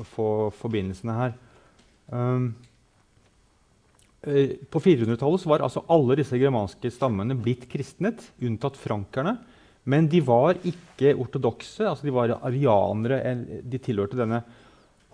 få, 0.05 0.27
forbindelsene 0.53 1.15
her. 1.17 1.31
Um, 2.13 2.51
uh, 4.27 4.53
på 4.69 4.81
400-tallet 4.85 5.47
var 5.49 5.65
altså 5.65 5.81
alle 5.89 6.19
disse 6.19 6.37
germanske 6.37 6.91
stammene 6.93 7.39
blitt 7.41 7.65
kristnet, 7.71 8.21
unntatt 8.45 8.77
frankerne. 8.77 9.39
Men 9.89 10.11
de 10.11 10.21
var 10.21 10.61
ikke 10.61 11.15
ortodokse. 11.17 11.87
altså 11.89 12.05
De 12.05 12.13
var 12.13 12.35
arianere. 12.37 13.17
De 13.65 13.81
tilhørte 13.81 14.19
denne 14.21 14.43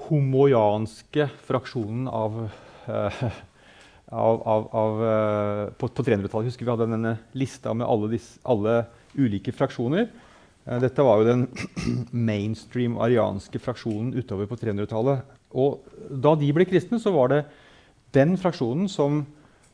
homoianske 0.10 1.32
fraksjonen 1.48 2.12
av, 2.12 2.40
uh, 2.92 3.26
av, 4.28 4.44
av, 4.44 4.72
av 4.84 5.02
På, 5.80 5.88
på 5.88 6.04
300-tallet 6.04 6.52
husker 6.52 6.68
vi 6.68 6.76
hadde 6.76 6.92
denne 6.92 7.16
lista 7.32 7.72
med 7.72 7.88
alle, 7.88 8.12
disse, 8.18 8.44
alle 8.44 8.82
ulike 9.16 9.56
fraksjoner. 9.56 10.12
Eh, 10.68 10.82
dette 10.84 11.06
var 11.06 11.22
jo 11.22 11.30
den 11.30 11.46
mainstream 12.30 12.98
arianske 13.04 13.62
fraksjonen 13.64 14.14
utover 14.18 14.50
på 14.50 14.60
300-tallet. 14.60 15.24
Og 15.58 15.88
da 16.12 16.36
de 16.40 16.52
ble 16.56 16.68
kristne, 16.68 17.00
så 17.00 17.14
var 17.16 17.32
det 17.32 17.42
den 18.16 18.36
fraksjonen 18.40 18.88
som, 18.92 19.22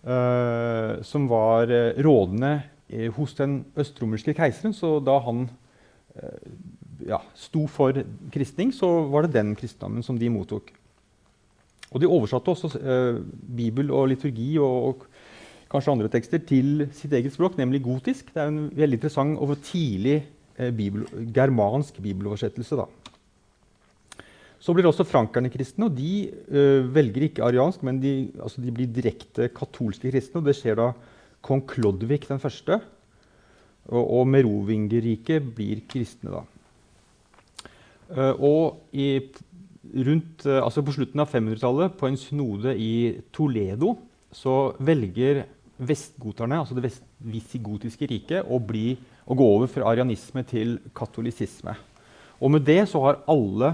uh, 0.05 1.01
som 1.05 1.25
var 1.29 1.69
uh, 1.69 1.97
rådende 2.01 2.55
hos 3.15 3.33
den 3.37 3.63
østromerske 3.79 4.35
keiseren. 4.37 4.73
Så 4.75 4.99
da 5.01 5.15
han 5.25 5.47
ja, 7.07 7.17
sto 7.33 7.63
for 7.71 7.95
kristning, 8.29 8.69
så 8.75 8.85
var 9.09 9.25
det 9.25 9.33
den 9.33 9.55
kristendommen 9.57 10.05
som 10.05 10.19
de 10.19 10.29
mottok. 10.29 10.67
Og 11.89 12.03
de 12.03 12.09
oversatte 12.11 12.53
også 12.53 12.69
Bibel 13.57 13.89
og 13.89 14.11
liturgi 14.11 14.59
og, 14.61 14.91
og 14.91 15.71
kanskje 15.73 15.95
andre 15.95 16.11
tekster 16.13 16.43
til 16.45 16.85
sitt 16.93 17.15
eget 17.17 17.33
språk, 17.33 17.57
nemlig 17.57 17.81
gotisk. 17.87 18.29
Det 18.29 18.43
er 18.43 18.51
en 18.51 18.67
veldig 18.77 18.99
interessant 18.99 19.41
og 19.41 19.55
tidlig 19.65 20.19
Eh, 20.19 20.32
bibel, 20.77 21.07
germansk 21.33 21.97
bibeloversettelse. 22.03 22.77
Da. 22.77 22.87
Så 24.63 24.71
blir 24.71 24.87
også 24.87 25.03
frankerne 25.03 25.51
kristne, 25.51 25.89
og 25.89 25.97
de 25.97 26.29
uh, 26.31 26.87
velger 26.95 27.27
ikke 27.27 27.43
ariansk, 27.43 27.81
men 27.83 27.99
de, 27.99 28.31
altså 28.39 28.63
de, 28.63 28.71
blir 28.71 28.91
direkte 28.95 29.49
katolske 29.51 30.11
kristne. 30.13 30.39
og 30.39 30.47
Det 30.47 30.55
skjer 30.55 30.79
da 30.79 30.91
kong 31.43 31.65
Klodvik 31.67 32.29
den 32.29 32.39
første. 32.39 32.79
Og, 33.91 34.03
og 34.03 34.29
Merovingerriket 34.31 35.49
blir 35.57 35.83
kristne, 35.91 36.37
da. 36.37 36.45
Uh, 38.13 38.31
og 38.39 38.95
i, 38.95 39.17
rundt, 40.07 40.45
uh, 40.47 40.61
altså 40.61 40.83
på 40.85 40.95
slutten 40.95 41.19
av 41.19 41.33
500-tallet, 41.33 41.97
på 41.99 42.07
en 42.07 42.19
synode 42.19 42.77
i 42.79 43.19
Toledo, 43.35 43.97
så 44.33 44.77
velger 44.79 45.43
vestgoterne, 45.83 46.61
altså 46.61 46.77
det 46.77 46.85
vest 46.85 47.03
visigotiske 47.19 48.07
riket, 48.07 48.47
å 48.47 48.61
bli 48.63 48.93
å 49.23 49.37
gå 49.37 49.47
over 49.55 49.69
fra 49.71 49.87
arianisme 49.91 50.43
til 50.47 50.77
katolisisme. 50.95 51.75
Og 52.43 52.51
med 52.51 52.65
det 52.67 52.81
så 52.91 53.01
har 53.05 53.21
alle 53.31 53.73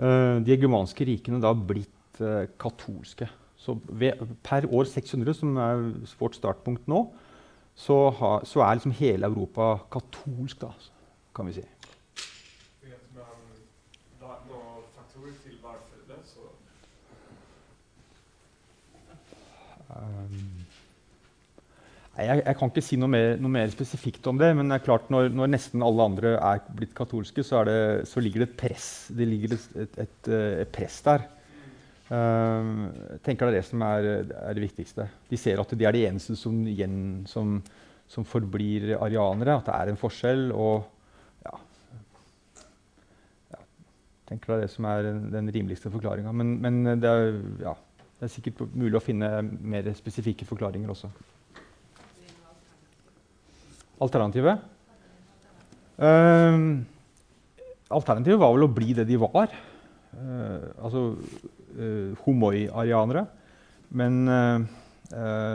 uh, 0.00 0.38
de 0.42 0.54
egumanske 0.54 1.06
rikene 1.06 1.42
da 1.42 1.52
blitt 1.54 2.20
uh, 2.22 2.48
katolske. 2.58 3.28
Så 3.56 3.76
ved, 3.88 4.18
per 4.46 4.66
år 4.70 4.88
600, 4.90 5.34
som 5.38 5.56
er 5.58 5.86
vårt 6.18 6.38
startpunkt 6.38 6.90
nå, 6.90 7.06
så, 7.76 7.96
ha, 8.18 8.36
så 8.44 8.62
er 8.64 8.78
liksom 8.78 8.94
hele 8.96 9.28
Europa 9.28 9.76
katolsk, 9.92 10.60
da, 10.62 10.72
kan 11.36 11.50
vi 11.50 11.58
si. 11.60 11.66
Um, 19.96 20.55
Jeg, 22.16 22.40
jeg, 22.40 22.56
kan 22.56 22.70
ikke 22.72 22.84
si 22.84 22.96
noe 22.96 23.12
mer, 23.12 23.34
noe 23.36 23.52
mer, 23.52 23.68
spesifikt 23.68 24.26
om 24.30 24.38
det, 24.40 24.48
men 24.56 24.70
det 24.70 24.78
er 24.78 24.84
klart 24.86 25.10
når, 25.12 25.28
når 25.36 25.50
nesten 25.52 25.84
alle 25.84 26.06
andre 26.08 26.30
er 26.38 26.62
blitt 26.78 26.94
katolske, 26.96 27.44
så, 27.44 27.60
det, 27.68 27.78
så 28.08 28.22
ligger 28.24 28.42
det 28.42 28.48
et 28.48 28.58
press, 28.62 28.86
det 29.12 29.26
ligger 29.28 29.56
et, 29.56 29.66
et, 29.84 29.98
et, 30.06 30.30
et 30.62 30.72
press 30.72 30.96
der. 31.04 31.26
Uh, 32.06 32.86
jeg 33.16 33.22
tenker 33.26 33.48
Det 33.48 33.52
er 33.52 33.58
det 33.58 33.66
som 33.66 33.82
er, 33.84 34.08
er, 34.22 34.56
det 34.56 34.64
viktigste. 34.64 35.08
De 35.28 35.40
ser 35.40 35.60
at 35.60 35.76
de 35.76 35.88
er 35.88 35.96
de 35.96 36.04
eneste 36.08 36.38
som, 36.38 36.56
igjen, 36.70 36.98
som, 37.28 37.58
som 38.08 38.24
forblir 38.24 38.94
arianere. 38.96 39.58
At 39.58 39.68
det 39.68 39.74
er 39.76 39.92
en 39.92 40.00
forskjell. 40.00 40.48
og 40.54 40.86
tenker 44.26 44.52
Det 44.52 44.56
er 44.56 44.64
det 44.66 44.72
som 44.74 44.86
er 44.90 45.08
den 45.32 45.50
rimeligste 45.54 45.90
forklaringa. 45.92 46.32
Men, 46.34 46.56
men 46.62 47.00
det, 47.00 47.10
er, 47.10 47.40
ja, 47.62 47.74
det 48.18 48.26
er 48.26 48.32
sikkert 48.32 48.64
mulig 48.74 48.98
å 48.98 49.04
finne 49.04 49.30
mer 49.44 49.86
spesifikke 49.94 50.48
forklaringer 50.48 50.90
også. 50.92 51.10
Alternativet? 54.02 54.60
Uh, 55.96 56.84
alternativet 57.88 58.40
var 58.40 58.52
vel 58.52 58.66
å 58.66 58.72
bli 58.72 58.92
det 58.96 59.06
de 59.08 59.16
var. 59.20 59.52
Uh, 60.16 60.66
altså 60.84 61.04
uh, 61.16 62.12
homoi-arianere. 62.26 63.24
Men 63.96 64.26
uh, 64.28 64.66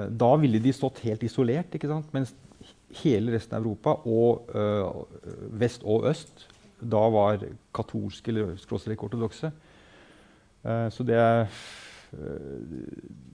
da 0.09 0.31
ville 0.41 0.61
de 0.63 0.73
stått 0.73 1.03
helt 1.05 1.23
isolert. 1.27 1.75
Mens 2.15 2.33
hele 3.01 3.35
resten 3.35 3.55
av 3.55 3.61
Europa, 3.63 3.93
og 4.03 4.49
vest 5.55 5.83
og 5.87 6.09
øst, 6.09 6.45
da 6.79 7.01
var 7.11 7.45
katolske 7.75 8.31
eller 8.31 8.57
ortodokse. 8.99 9.51
så 10.91 11.03
det 11.07 11.19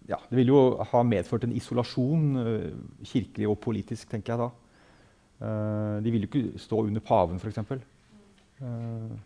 ja, 0.08 0.20
det 0.30 0.38
ville 0.38 0.54
jo 0.54 0.78
ha 0.91 1.02
medført 1.04 1.48
en 1.48 1.56
isolasjon, 1.58 2.38
kirkelig 3.02 3.50
og 3.50 3.58
politisk, 3.65 4.10
tenker 4.10 4.36
jeg 4.36 4.43
da. 4.46 4.50
Uh, 5.38 6.02
de 6.02 6.13
vil 6.13 6.23
jo 6.26 6.30
ikke 6.32 6.60
stå 6.62 6.80
under 6.88 7.04
paven, 7.06 7.38
f.eks. 7.38 7.60
Uh, 8.58 9.17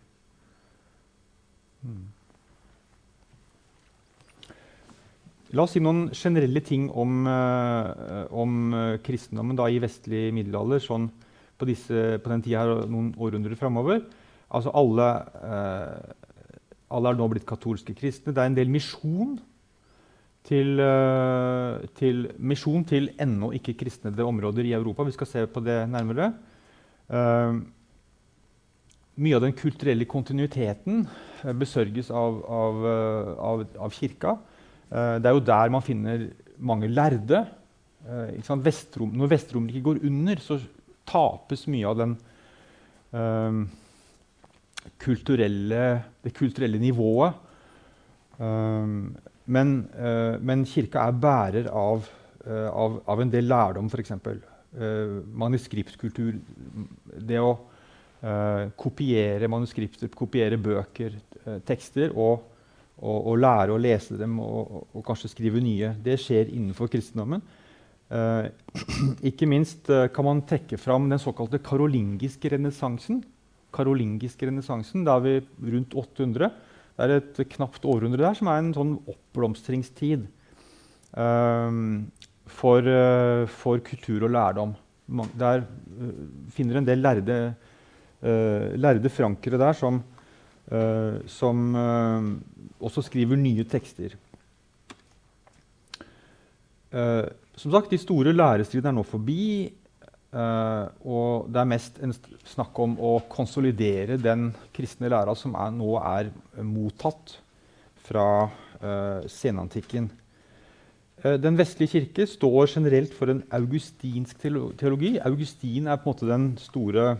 hmm. 1.80 2.02
La 5.56 5.64
oss 5.64 5.72
si 5.76 5.80
noen 5.84 6.06
generelle 6.16 6.60
ting 6.64 6.90
om, 6.92 7.24
uh, 7.28 8.26
om 8.28 8.76
kristendommen 9.04 9.56
da, 9.56 9.68
i 9.68 9.80
vestlig 9.80 10.26
middelalder 10.36 10.84
sånn 10.84 11.08
på, 11.56 11.68
disse, 11.68 12.18
på 12.20 12.32
den 12.32 12.44
tida 12.44 12.64
her 12.64 12.84
noen 12.92 13.12
århundrer 13.16 13.56
framover. 13.56 14.04
Altså 14.52 14.72
alle, 14.76 15.06
alle, 16.92 17.08
er 17.08 17.16
nå 17.16 17.28
blitt 17.32 17.46
katolske 17.48 17.94
kristne. 17.96 18.34
Det 18.34 18.42
er 18.42 18.50
en 18.50 18.56
del 18.58 18.72
misjon 18.72 19.38
til, 20.46 20.80
uh, 20.82 21.82
til 21.98 22.26
misjon 22.42 22.84
til 22.88 23.10
ennå 23.20 23.52
ikke 23.56 23.76
kristnede 23.78 24.26
områder 24.26 24.66
i 24.66 24.74
Europa. 24.76 25.06
Vi 25.06 25.14
skal 25.14 25.30
se 25.30 25.44
på 25.46 25.62
det 25.64 25.78
nærmere. 25.90 26.32
Uh, 27.12 27.62
mye 29.22 29.36
av 29.36 29.44
den 29.44 29.54
kulturelle 29.54 30.08
kontinuiteten 30.08 31.04
uh, 31.06 31.52
besørges 31.54 32.10
av, 32.10 32.42
av, 32.42 32.86
av, 33.52 33.66
av 33.86 33.94
kirka. 33.94 34.38
det 34.92 35.28
er 35.28 35.32
jo 35.32 35.40
der 35.40 35.70
man 35.72 35.84
finner 35.84 36.26
mange 36.58 36.88
lærde. 36.88 37.46
Vestrom, 38.60 39.12
når 39.16 39.30
Vestromerriket 39.30 39.84
går 39.86 40.02
under, 40.04 40.40
så 40.42 40.58
tapes 41.08 41.62
mye 41.70 41.86
av 41.88 41.96
den 41.96 42.12
kulturelle, 45.00 46.02
det 46.20 46.34
kulturelle 46.36 46.80
nivået. 46.82 47.38
Um, 48.36 49.14
men, 49.52 49.74
uh, 49.96 50.38
men, 50.40 50.64
kirka 50.68 51.06
er 51.08 51.18
bærer 51.20 51.68
av, 51.68 52.06
uh, 52.46 52.68
av, 52.70 53.00
av 53.10 53.22
en 53.22 53.32
del 53.32 53.48
lærdom, 53.50 53.90
f.eks. 53.92 54.14
Uh, 54.72 55.20
manuskriptkultur. 55.44 56.40
Det 57.18 57.42
å 57.42 57.52
kopiere 58.78 59.48
manuskripter, 59.50 60.06
kopiere 60.14 60.54
bøker, 60.62 61.16
tekster, 61.66 62.12
og, 62.14 62.44
og, 63.00 63.16
og, 63.16 63.32
lære 63.42 63.74
å 63.74 63.80
lese 63.82 64.14
dem 64.14 64.36
og, 64.38 64.84
og, 64.92 65.00
kanskje 65.08 65.32
skrive 65.32 65.58
nye. 65.58 65.88
Det 65.98 66.14
skjer 66.22 66.52
innenfor 66.54 66.86
kristendommen. 66.92 67.42
ikke 69.32 69.48
minst 69.50 69.90
kan 70.14 70.28
man 70.28 70.44
trekke 70.46 70.78
fram 70.78 71.10
den 71.10 71.18
såkalte 71.18 71.58
karolingiske 71.66 72.52
renessansen. 72.54 73.24
Karolingiske 73.74 74.46
renessansen, 74.52 75.02
Da 75.02 75.18
er 75.18 75.26
vi 75.26 75.74
rundt 75.74 75.98
800. 75.98 76.52
Det 76.92 77.08
er 77.08 77.18
et 77.18 77.40
knapt 77.54 77.84
århundre 77.88 78.20
der 78.20 78.36
som 78.36 78.50
er 78.52 78.60
en 78.60 78.72
sånn 78.76 78.92
oppblomstringstid 79.08 80.26
um, 81.16 82.04
for, 82.52 82.84
uh, 82.84 83.44
for, 83.48 83.80
kultur 83.84 84.26
og 84.28 84.34
lærdom. 84.34 84.74
Der 85.40 85.64
uh, 85.64 86.10
finner 86.52 86.80
en 86.80 86.88
del 86.88 87.00
lærde, 87.00 87.38
uh, 88.22 88.74
lærde 88.76 89.12
frankere 89.12 89.60
der 89.60 89.78
som, 89.78 90.02
som 91.28 91.74
også 92.80 93.02
skriver 93.02 93.36
nye 93.36 93.64
tekster. 93.68 94.14
som 96.92 97.72
sagt, 97.74 97.90
De 97.90 97.98
store 97.98 98.32
lærestridene 98.32 98.88
er 98.88 98.94
nå 98.96 99.02
forbi. 99.02 99.68
Uh, 100.32 100.88
og 101.04 101.48
det 101.52 101.60
er 101.60 101.68
mest 101.68 101.98
en 102.00 102.14
snakk 102.48 102.78
om 102.80 102.94
å 103.04 103.18
konsolidere 103.28 104.16
den 104.16 104.46
kristne 104.72 105.10
læra 105.12 105.34
som 105.36 105.52
er, 105.60 105.72
nå 105.76 105.90
er 106.00 106.30
mottatt 106.64 107.34
fra 108.06 108.24
uh, 108.48 109.20
senantikken. 109.28 110.06
Uh, 111.20 111.36
den 111.36 111.58
vestlige 111.58 111.98
kirke 111.98 112.24
står 112.30 112.70
generelt 112.72 113.12
for 113.12 113.28
en 113.28 113.42
augustinsk 113.52 114.40
teologi. 114.80 115.18
Augustin 115.20 115.90
er 115.92 116.00
på 116.00 116.08
en 116.08 116.14
måte 116.14 116.30
den 116.30 116.46
store, 116.62 117.10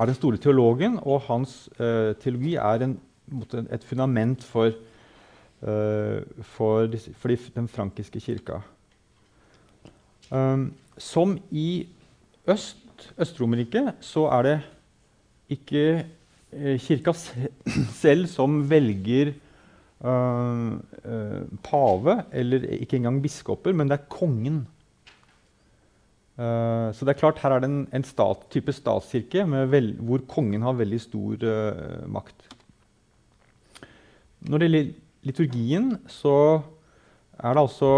den 0.00 0.16
store 0.16 0.40
teologen, 0.40 0.96
og 1.04 1.26
hans 1.28 1.66
teologi 2.22 2.54
er 2.56 2.86
en, 2.86 2.96
et 3.68 3.84
fundament 3.84 4.44
for, 4.44 4.72
for, 5.60 6.96
for 7.20 7.32
de, 7.34 7.38
den 7.58 7.68
frankiske 7.68 8.24
kirka. 8.24 8.62
Um, 10.32 10.70
som 10.96 11.36
i 11.52 11.86
øst, 12.48 13.10
Øst-Romerriket, 13.20 13.94
så 14.00 14.26
er 14.32 14.46
det 14.46 14.56
ikke 15.48 15.82
eh, 16.52 16.78
kirka 16.80 17.12
selv 18.02 18.26
som 18.30 18.62
velger 18.70 19.34
uh, 20.04 20.72
uh, 20.76 21.42
pave, 21.64 22.22
eller 22.32 22.66
ikke 22.80 22.98
engang 23.00 23.22
biskoper, 23.22 23.72
men 23.72 23.88
det 23.90 23.98
er 23.98 24.10
kongen. 24.12 24.66
Uh, 26.36 26.92
så 26.92 27.06
det 27.06 27.14
er 27.14 27.20
klart, 27.20 27.40
her 27.40 27.56
er 27.56 27.64
det 27.64 27.70
en, 27.70 27.82
en 27.94 28.04
stat, 28.04 28.46
type 28.52 28.72
statskirke 28.72 29.46
vel, 29.72 29.94
hvor 30.00 30.24
kongen 30.28 30.62
har 30.66 30.76
veldig 30.76 31.00
stor 31.00 31.46
makt. 32.12 32.48
Når 34.46 34.58
det 34.58 34.68
gjelder 34.68 34.94
liturgien, 35.26 35.92
så 36.06 36.62
er 37.36 37.56
det 37.56 37.62
altså 37.62 37.92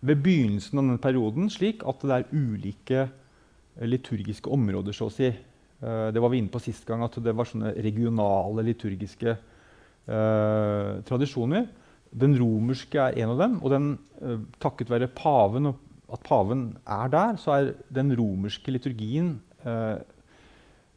ved 0.00 0.20
begynnelsen 0.22 0.78
av 0.78 0.84
denne 0.84 1.02
perioden 1.02 1.48
slik 1.50 1.82
at 1.88 2.04
det 2.06 2.16
er 2.20 2.28
ulike 2.30 3.00
eh, 3.04 3.86
liturgiske 3.88 4.50
områder, 4.54 4.94
så 4.94 5.08
å 5.08 5.14
si. 5.14 5.30
Uh, 5.78 6.10
det 6.10 6.18
var 6.18 6.32
vi 6.32 6.40
inne 6.42 6.50
på 6.50 6.62
sist 6.62 6.86
gang, 6.86 7.04
at 7.06 7.18
det 7.22 7.34
var 7.38 7.46
sånne 7.46 7.70
regionale 7.84 8.64
liturgiske 8.66 9.30
eh, 9.30 10.92
tradisjoner. 11.06 11.68
Den 12.08 12.34
romerske 12.40 12.98
er 12.98 13.18
en 13.22 13.34
av 13.34 13.42
dem. 13.44 13.58
Og 13.62 13.70
den, 13.74 13.92
uh, 14.22 14.40
takket 14.62 14.90
være 14.90 15.10
paven, 15.14 15.70
og 15.70 16.14
at 16.14 16.24
paven 16.26 16.70
er 16.82 17.12
der, 17.12 17.38
så 17.38 17.54
er 17.54 17.72
den 17.94 18.14
romerske 18.18 18.72
liturgien 18.72 19.36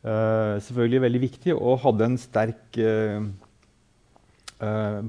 selvfølgelig 0.02 1.02
veldig 1.04 1.20
viktig 1.20 1.52
og 1.52 1.82
hadde 1.84 2.06
en 2.08 2.16
sterk 2.22 2.78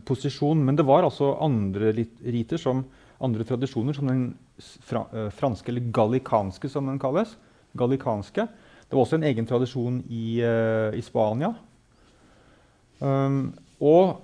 posisjon. 0.09 0.65
Men 0.67 0.81
det 0.81 0.87
var 0.89 1.07
altså 1.07 1.31
andre 1.47 1.93
riter 1.95 2.59
som 2.59 2.83
andre 3.23 3.47
tradisjoner, 3.47 3.97
som 3.97 4.11
den 4.11 4.25
fra, 4.87 5.07
uh, 5.13 5.29
franske, 5.35 5.71
eller 5.73 5.93
gallikanske, 5.95 6.71
som 6.71 6.91
den 6.91 7.01
kalles. 7.03 7.37
Gallikanske. 7.79 8.47
Det 8.47 8.97
var 8.97 9.05
også 9.05 9.19
en 9.21 9.29
egen 9.31 9.49
tradisjon 9.49 10.03
i, 10.09 10.43
uh, 10.45 10.91
i 10.97 11.03
Spania. 11.05 11.55
Um, 13.03 13.55
og 13.83 14.21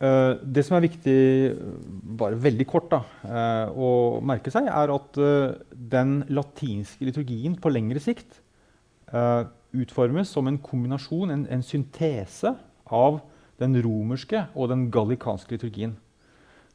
uh, 0.00 0.38
det 0.40 0.64
som 0.64 0.78
er 0.78 0.86
viktig, 0.86 1.18
bare 2.20 2.38
veldig 2.40 2.68
kort, 2.70 2.88
da, 2.92 3.02
å 3.74 3.90
merke 4.24 4.52
seg, 4.52 4.70
er 4.70 4.94
at 4.94 5.20
den 5.70 6.20
latinske 6.32 7.08
liturgien 7.08 7.58
på 7.60 7.72
lengre 7.72 8.00
sikt 8.02 8.40
utformes 9.74 10.30
som 10.30 10.46
en 10.46 10.58
kombinasjon, 10.62 11.32
en, 11.34 11.44
en 11.50 11.62
syntese, 11.66 12.54
av 12.90 13.20
den 13.60 13.76
romerske 13.84 14.46
og 14.54 14.70
den 14.72 14.88
gallikanske 14.92 15.54
liturgien. 15.54 15.94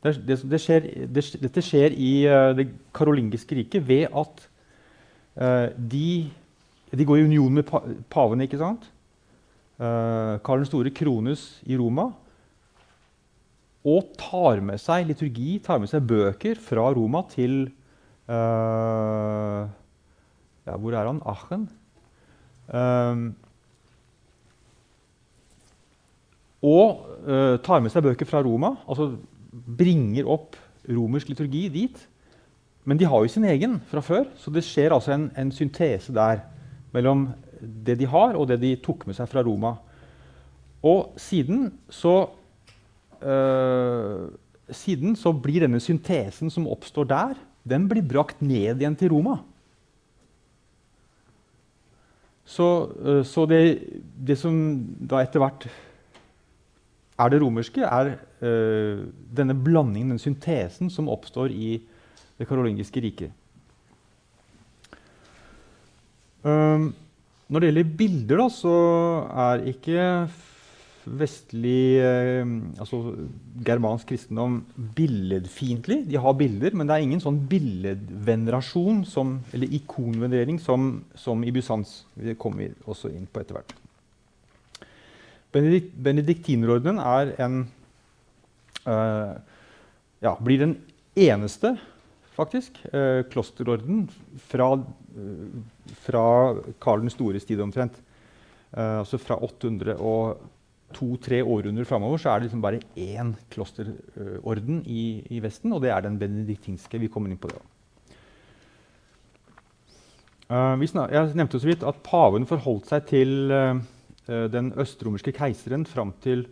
Det, 0.05 0.13
det, 0.27 0.37
det 0.51 0.59
skjer, 0.61 0.89
dette 1.09 1.63
skjer 1.65 1.95
i 1.97 2.11
uh, 2.29 2.51
det 2.57 2.67
karolingiske 2.93 3.57
riket 3.57 3.85
ved 3.87 4.05
at 4.13 4.43
uh, 5.41 5.71
de, 5.75 6.27
de, 6.91 7.07
går 7.07 7.23
i 7.23 7.25
union 7.25 7.57
med 7.57 7.65
pa 7.65 7.81
pavene, 8.13 8.45
ikke 8.45 8.61
sant? 8.61 8.85
Uh, 9.81 10.37
Karl 10.45 10.61
den 10.61 10.69
store 10.69 10.93
krones 10.95 11.47
i 11.65 11.77
Roma. 11.79 12.11
og 13.85 14.13
tar 14.17 14.61
med 14.65 14.79
seg 14.81 15.05
liturgi, 15.09 15.59
tar 15.61 15.81
med 15.81 15.89
seg 15.91 16.05
bøker 16.09 16.57
fra 16.57 16.87
Roma 16.95 17.21
til 17.29 17.67
uh, 18.29 19.65
ja, 20.65 20.77
Hvor 20.77 20.93
er 20.93 21.05
han? 21.05 21.21
Aachen. 21.21 21.67
Um, 22.65 23.27
og 26.65 27.05
uh, 27.27 27.57
tar 27.61 27.83
med 27.85 27.93
seg 27.93 28.07
bøker 28.07 28.25
fra 28.25 28.41
Roma, 28.41 28.73
altså 28.89 29.11
bringer 29.55 30.27
opp 30.27 30.57
romersk 30.89 31.31
liturgi 31.31 31.67
dit. 31.71 31.97
Men 32.85 32.99
de 32.99 33.07
har 33.09 33.23
jo 33.23 33.31
sin 33.31 33.47
egen 33.49 33.79
fra 33.89 34.03
før, 34.05 34.27
så 34.37 34.53
det 34.53 34.65
skjer 34.65 34.93
altså 34.93 35.15
en, 35.15 35.29
en 35.33 35.51
syntese 35.53 36.13
der 36.13 36.43
mellom 36.93 37.29
det 37.59 37.97
de 37.99 38.07
har, 38.09 38.35
og 38.37 38.47
det 38.49 38.59
de 38.61 38.75
tok 38.83 39.07
med 39.07 39.17
seg 39.17 39.29
fra 39.31 39.43
Roma. 39.45 39.75
Og 40.85 41.15
siden 41.17 41.69
så 41.89 42.27
øh, 43.21 44.31
Siden 44.65 45.13
så 45.13 45.29
blir 45.29 45.61
denne 45.61 45.77
syntesen 45.77 46.49
som 46.49 46.65
oppstår 46.65 47.05
der, 47.05 47.35
den 47.69 47.83
blir 47.85 48.01
brakt 48.01 48.39
ned 48.41 48.79
igjen 48.81 48.95
til 48.97 49.11
Roma. 49.13 49.35
Så, 52.45 52.89
øh, 52.97 53.25
så 53.25 53.45
det, 53.45 53.59
det, 54.27 54.39
som 54.41 54.55
da 55.09 55.21
etter 55.21 55.41
hvert 55.41 55.67
er 57.19 57.32
det 57.32 57.41
romerske, 57.41 57.82
er 57.82 58.15
øh, 58.41 59.06
denne 59.38 59.56
blandingen, 59.56 60.15
den 60.15 60.19
syntesen, 60.19 60.89
som 60.89 61.10
oppstår 61.10 61.54
i 61.54 61.78
det 62.39 62.47
karolingiske 62.47 63.01
riket. 63.01 63.32
Um, 66.45 66.91
når 67.49 67.60
det 67.60 67.69
gjelder 67.69 67.95
bilder, 67.97 68.41
da, 68.41 68.49
så 68.54 68.75
er 69.45 69.63
ikke 69.71 70.01
vestlig 71.06 72.01
eh, 72.01 72.41
altså 72.82 73.13
germansk 73.65 74.10
kristendom 74.10 74.60
billedfiendtlig. 74.97 75.99
De 76.10 76.17
har 76.21 76.38
bilder, 76.38 76.73
men 76.73 76.89
det 76.89 76.95
er 76.95 77.06
ingen 77.06 77.21
sånn 77.21 77.43
billedvenerasjon 77.49 79.04
som, 79.10 79.38
eller 79.54 79.73
ikonvenerering 79.78 80.58
som, 80.62 81.04
som, 81.13 81.45
i 81.45 81.54
Bysants. 81.54 82.04
Det 82.17 82.38
kommer 82.41 82.65
vi 82.65 82.71
også 82.89 83.13
inn 83.13 83.30
på 83.30 83.43
etter 83.43 83.60
hvert. 83.60 83.75
Benedikt, 85.55 85.91
Benediktinerordenen 86.03 86.99
er 86.99 87.31
en 87.45 87.61
uh, 88.85 89.35
ja, 90.23 90.33
blir 90.43 90.59
den 90.59 90.73
eneste 91.15 91.75
faktisk, 92.35 92.81
uh, 92.91 93.23
klosterorden 93.31 94.03
fra, 94.49 94.73
uh, 94.75 95.93
fra 96.03 96.25
Karl 96.83 97.05
den 97.05 97.13
stores 97.13 97.47
tid 97.47 97.63
omtrent. 97.63 98.01
altså 98.75 99.15
fra 99.17 99.37
800 99.39 99.93
og 100.03 100.41
to-tre 100.91 101.37
århundrer 101.43 101.87
framover 101.87 102.19
så 102.19 102.33
er 102.33 102.41
det 102.41 102.49
liksom 102.49 102.63
bare 102.63 102.81
én 102.99 103.31
klosterorden 103.53 104.81
i, 104.83 105.23
i, 105.31 105.39
Vesten, 105.39 105.71
og 105.71 105.81
det 105.85 105.93
er 105.93 106.01
den 106.03 106.19
benediktinske. 106.19 106.99
Vi 106.99 107.07
kommer 107.07 107.31
inn 107.31 107.39
på 107.39 107.53
det. 107.53 107.61
Uh, 110.51 110.75
jeg 110.83 111.31
nevnte 111.39 111.61
så 111.61 111.69
vidt 111.69 111.87
at 111.87 112.03
paven 112.03 112.43
forholdt 112.45 112.91
seg 112.91 113.07
til 113.09 113.53
uh, 113.55 113.79
den 114.25 114.71
østromerske 114.81 115.33
keiseren 115.35 115.85
fram 115.85 116.13
til 116.23 116.47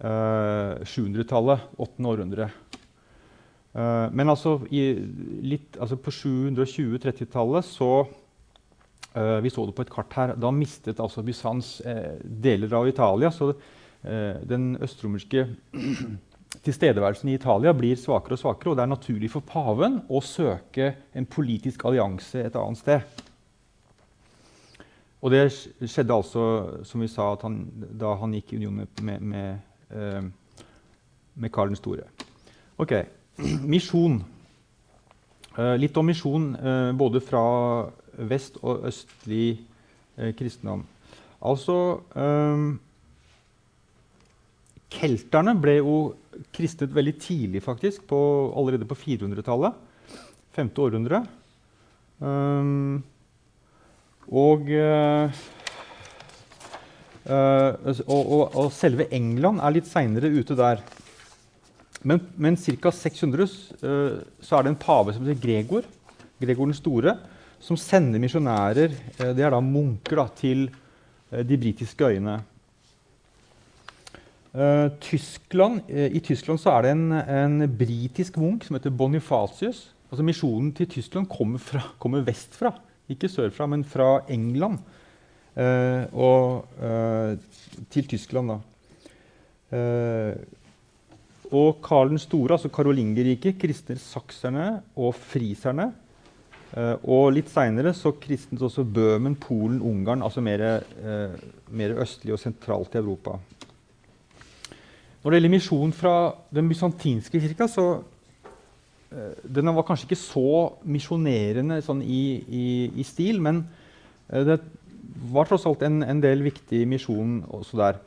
uh, 0.00 0.80
700-tallet, 0.88 1.66
8. 1.76 2.06
århundre. 2.08 2.48
Uh, 3.74 4.08
men 4.14 4.30
altså, 4.32 4.56
litt, 4.70 5.76
altså 5.76 5.98
på 6.00 6.14
720-30-tallet 6.14 7.68
så 7.68 7.94
vi 9.14 9.50
så 9.52 9.62
det 9.62 9.76
på 9.78 9.84
et 9.84 9.90
kart 9.94 10.14
her. 10.18 10.32
Da 10.42 10.48
mistet 10.50 10.98
altså 10.98 11.22
Bysants 11.22 11.76
deler 12.42 12.72
av 12.74 12.88
Italia. 12.90 13.28
Så 13.30 13.52
den 14.02 14.72
østromerske 14.82 15.44
tilstedeværelsen 16.62 17.30
i 17.30 17.36
Italia 17.38 17.72
blir 17.74 17.98
svakere 17.98 18.36
og 18.36 18.42
svakere. 18.42 18.72
Og 18.72 18.78
det 18.78 18.84
er 18.84 18.90
naturlig 18.90 19.30
for 19.32 19.46
paven 19.46 20.00
å 20.08 20.22
søke 20.24 20.92
en 21.14 21.26
politisk 21.26 21.86
allianse 21.88 22.44
et 22.44 22.58
annet 22.58 22.80
sted. 22.80 23.23
Og 25.24 25.32
det 25.32 25.46
skjedde 25.88 26.12
altså, 26.12 26.44
som 26.84 27.00
vi 27.00 27.08
sa, 27.08 27.30
han, 27.40 27.62
da 27.96 28.12
han 28.20 28.34
gikk 28.36 28.52
i 28.52 28.60
union 28.60 28.82
med, 28.82 29.00
med, 29.00 29.24
med, 29.24 30.30
med 31.34 31.52
Karl 31.54 31.72
den 31.72 31.80
store. 31.80 32.04
Ok, 32.76 32.92
Misjon. 33.74 34.20
litt 35.80 35.96
om 35.96 36.06
misjon 36.10 36.48
både 36.98 37.22
fra 37.22 37.44
vest- 38.18 38.58
og 38.62 38.84
østlig 38.88 39.60
eh, 40.18 40.34
kristendom. 40.36 40.84
Altså 41.44 41.76
eh, 42.16 42.66
Kelterne 44.94 45.56
ble 45.58 45.78
jo 45.80 45.96
kristnet 46.54 46.92
veldig 46.94 47.14
tidlig, 47.22 47.62
faktisk, 47.64 48.06
på, 48.10 48.18
allerede 48.54 48.86
på 48.86 48.98
400-tallet. 48.98 49.74
Femte 50.54 50.84
århundre. 50.84 51.24
Um, 52.22 53.02
og, 54.30 54.70
uh, 54.70 55.28
uh, 57.28 57.72
og, 58.06 58.22
og, 58.22 58.44
og, 58.54 58.72
selve 58.72 59.08
England 59.14 59.60
er 59.60 59.76
litt 59.76 59.90
seinere 59.90 60.32
ute 60.32 60.56
der. 60.58 60.82
Men, 62.04 62.20
men 62.36 62.56
ca. 62.60 62.92
600 62.92 63.44
uh, 63.44 64.18
så 64.40 64.58
er 64.58 64.64
det 64.64 64.74
en 64.74 64.80
pave 64.80 65.14
som 65.14 65.24
heter 65.24 65.40
Gregor. 65.42 65.88
Gregor 66.40 66.68
den 66.68 66.76
store 66.76 67.18
som 67.64 67.78
sender 67.80 68.20
misjonærer, 68.20 68.92
eh, 69.18 69.30
det 69.36 69.44
er 69.44 69.54
da 69.54 69.60
munker, 69.64 70.20
da, 70.20 70.26
til 70.36 70.66
eh, 71.30 71.44
de 71.46 71.60
britiske 71.60 72.10
øyene. 72.10 72.42
Tyskland, 75.02 75.80
I 75.90 76.20
Tyskland 76.22 76.60
så 76.62 76.76
er 76.76 76.84
det 76.84 76.90
en, 76.94 77.08
en 77.10 77.64
britisk 77.74 78.36
munk 78.38 78.62
som 78.62 78.76
heter 78.76 78.92
Bonifatius. 78.94 79.88
Altså 80.06 80.22
Misjonen 80.22 80.68
til 80.78 80.86
Tyskland 80.92 81.26
kommer, 81.26 81.58
fra, 81.58 81.80
kommer, 81.98 82.22
vestfra, 82.22 82.70
ikke 83.10 83.30
sørfra, 83.30 83.66
men 83.70 83.84
fra 83.84 84.24
England. 84.28 84.78
eh, 85.56 86.04
og 86.12 86.66
til 87.90 88.06
Tyskland, 88.08 88.50
da. 88.50 88.58
og 91.50 91.78
Karl 91.82 92.08
den 92.10 92.18
store, 92.18 92.54
altså 92.54 92.68
Karolingerriket, 92.68 93.58
kristner 93.58 93.98
sakserne 93.98 94.82
og 94.96 95.14
friserne 95.14 95.92
Uh, 96.74 96.96
og 97.06 97.28
litt 97.36 97.50
seinere 97.52 97.92
så 97.94 98.10
kristnet 98.18 98.62
også 98.66 98.82
Bøhmen, 98.82 99.36
Polen, 99.38 99.78
Ungarn, 99.78 100.24
altså 100.26 100.42
uh, 100.42 101.36
mer, 101.70 101.92
østlig 102.02 102.34
og 102.34 102.40
sentralt 102.42 102.96
i 102.96 102.98
Europa. 102.98 103.36
Når 105.22 105.30
det 105.30 105.38
gjelder 105.38 105.52
misjon 105.54 105.94
fra 105.94 106.14
den 106.50 106.66
bysantinske 106.68 107.38
kirka, 107.40 107.68
så 107.70 108.02
Den 109.44 109.70
var 109.76 109.86
kanskje 109.86 110.08
ikke 110.08 110.20
så 110.20 110.48
misjonerende 110.82 111.80
sånn 111.84 112.00
i, 112.02 112.24
i, 112.44 112.64
i, 112.98 113.06
stil, 113.06 113.38
men 113.44 113.62
det 114.28 114.58
var 115.30 115.46
tross 115.46 115.66
alt 115.68 115.84
en, 115.86 116.02
en 116.02 116.22
del 116.22 116.42
viktig 116.42 116.80
misjon 116.90 117.42
også 117.54 117.78
der. 117.78 118.00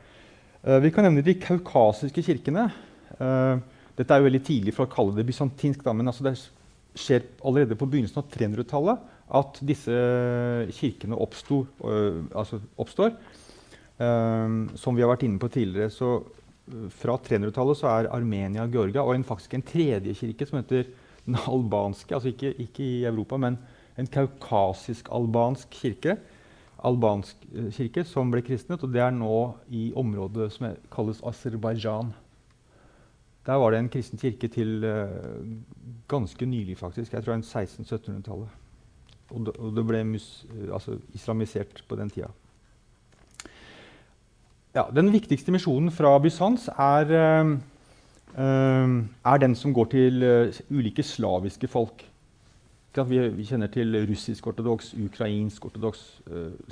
vi 0.84 0.90
kan 0.92 1.06
nevne 1.06 1.24
de 1.24 1.36
kaukasiske 1.40 2.24
kirkene. 2.26 2.66
dette 3.96 4.14
er 4.14 4.20
jo 4.20 4.26
veldig 4.28 4.42
tidlig 4.44 4.74
for 4.76 4.84
å 4.84 4.92
kalle 4.92 5.16
det 5.16 5.24
bysantinsk, 5.30 5.80
da, 5.86 5.94
men 5.96 6.10
altså 6.10 6.26
det 6.26 6.34
er 6.34 6.42
skjer 6.98 7.26
allerede 7.46 7.76
på 7.78 7.86
begynnelsen 7.88 8.22
av 8.22 8.30
300-tallet 8.32 9.14
at 9.38 9.60
disse 9.66 9.98
kirkene 10.78 11.18
oppstod, 11.20 11.68
altså 12.32 12.62
oppstår. 12.80 13.14
Um, 13.98 14.68
som 14.78 14.94
vi 14.94 15.02
har 15.02 15.10
vært 15.10 15.24
inne 15.26 15.40
på 15.42 15.50
tidligere. 15.50 15.90
Så 15.90 16.20
fra 16.94 17.16
300-tallet 17.24 17.78
så 17.80 17.90
er 17.90 18.10
Armenia 18.14 18.64
og 18.64 18.74
Georgia 18.74 19.04
og 19.04 19.14
en, 19.14 19.26
faktisk 19.26 19.54
en 19.56 19.64
tredje 19.66 20.14
kirke 20.18 20.46
som 20.48 20.60
heter 20.60 20.88
den 21.28 21.36
albanske, 21.48 22.14
altså 22.14 22.32
ikke, 22.32 22.54
ikke 22.62 22.84
i 22.84 23.04
Europa, 23.08 23.36
men 23.36 23.58
en 23.98 24.06
kaukasisk-albansk 24.06 25.70
kirke, 25.74 26.16
albansk 26.86 27.42
uh, 27.52 27.68
kirke 27.74 28.04
som 28.06 28.30
ble 28.32 28.42
kristnet. 28.46 28.82
Og 28.84 28.92
det 28.94 29.02
er 29.02 29.14
nå 29.14 29.34
i 29.74 29.90
området 29.98 30.50
som 30.54 30.70
kalles 30.94 31.22
Aserbajdsjan. 31.26 32.14
Der 33.48 33.60
var 33.60 33.72
det 33.72 33.82
en 33.82 33.92
kristen 33.92 34.20
kirke 34.20 34.48
til 34.52 34.84
uh, 34.84 35.44
ganske 36.08 36.46
nylig, 36.46 36.78
faktisk. 36.78 37.12
Jeg 37.12 37.24
tror 37.24 37.36
det 37.36 37.44
er 37.44 37.66
1600-1700-tallet. 37.66 38.64
Og, 39.28 39.48
og 39.58 39.74
det 39.76 39.84
ble 39.88 40.04
mus, 40.08 40.46
uh, 40.54 40.68
altså 40.72 40.98
islamisert 41.16 41.82
på 41.88 41.98
den 41.98 42.10
tida. 42.14 42.30
Ja, 44.76 44.84
den 44.94 45.12
viktigste 45.12 45.52
misjonen 45.54 45.90
fra 45.94 46.12
Bysants 46.22 46.68
er, 46.68 47.12
uh, 48.36 48.86
er 49.32 49.42
den 49.42 49.56
som 49.56 49.74
går 49.74 49.90
til 49.94 50.22
ulike 50.70 51.02
slaviske 51.02 51.68
folk. 51.68 52.04
Vi, 52.98 53.18
vi, 53.30 53.44
kjenner 53.46 53.70
til 53.70 53.94
russisk-ortodoks, 54.08 54.90
ukrainsk-ortodoks, 54.98 56.00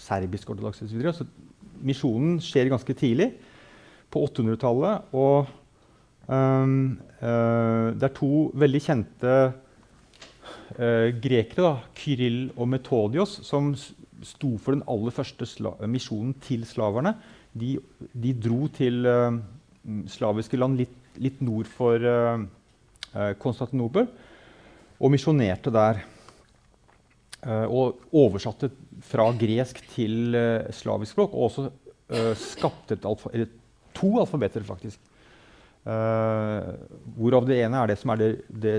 serbisk-ortodoks 0.03 0.83
osv. 0.83 1.05
Så, 1.13 1.23
så 1.23 1.85
misjonen 1.87 2.41
skjer 2.43 2.73
ganske 2.73 2.97
tidlig, 2.99 3.29
på 4.11 4.25
800-tallet. 4.27 5.13
og 5.15 5.47
Um, 6.27 6.99
uh, 7.23 7.95
det 7.95 8.03
er 8.03 8.15
to 8.17 8.49
veldig 8.59 8.81
kjente 8.83 9.35
uh, 10.75 11.09
grekere, 11.23 11.61
da, 11.61 11.71
Kyrill 11.95 12.49
og 12.57 12.67
Metodios, 12.73 13.39
som 13.47 13.71
sto 14.27 14.57
for 14.59 14.75
den 14.75 14.83
aller 14.91 15.15
første 15.15 15.47
misjonen 15.87 16.35
til 16.43 16.65
slaverne. 16.67 17.15
De, 17.57 17.77
de 18.13 18.33
dro 18.37 18.67
til 18.75 19.07
uh, 19.09 19.39
slaviske 20.11 20.59
land 20.61 20.77
litt 20.81 21.03
litt 21.23 21.41
nord 21.45 21.69
for 21.71 22.03
uh, 22.03 22.45
Konstantinopel 23.41 24.09
og 24.97 25.13
misjonerte 25.13 25.73
der. 25.75 26.03
Uh, 27.47 27.67
og 27.69 28.17
oversatte 28.17 28.73
fra 29.07 29.29
gresk 29.39 29.83
til 29.93 30.35
uh, 30.35 30.67
slavisk 30.75 31.17
språk, 31.17 31.35
og 31.35 31.51
også 31.51 31.69
skapte 32.39 32.95
alfa 33.03 33.33
to 33.97 34.09
alfabeter, 34.21 34.63
faktisk. 34.63 35.01
hvorav 35.83 37.49
det 37.49 37.57
ene 37.65 37.81
er 37.81 37.89
det 37.91 37.97
som 37.99 38.13
er 38.13 38.21
det, 38.21 38.29
det, 38.47 38.75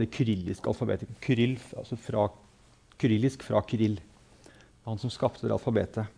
det 0.00 0.06
kyrilliske 0.14 0.64
alfabetet. 0.70 1.10
Kyrill, 1.20 1.58
altså 1.76 1.98
fra, 2.00 2.24
kyrillisk 2.96 3.44
fra 3.44 3.60
Kyrill. 3.68 3.98
Han 4.88 4.96
som 4.96 5.12
skapte 5.12 5.44
det 5.44 5.52
alfabetet. 5.52 6.08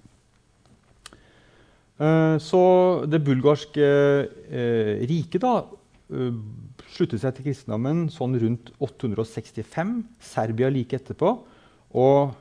Eh, 2.02 2.36
så 2.42 2.62
det 3.06 3.22
bulgarske 3.22 3.86
eh, 3.86 5.02
riket 5.06 5.44
da, 5.44 5.54
eh, 6.10 6.34
sluttet 6.96 7.22
seg 7.22 7.36
til 7.36 7.46
kristendommen 7.46 8.08
sånn 8.12 8.34
rundt 8.42 8.72
865. 8.82 10.00
Serbia 10.32 10.70
like 10.72 10.98
etterpå. 10.98 11.36
Og 11.92 12.38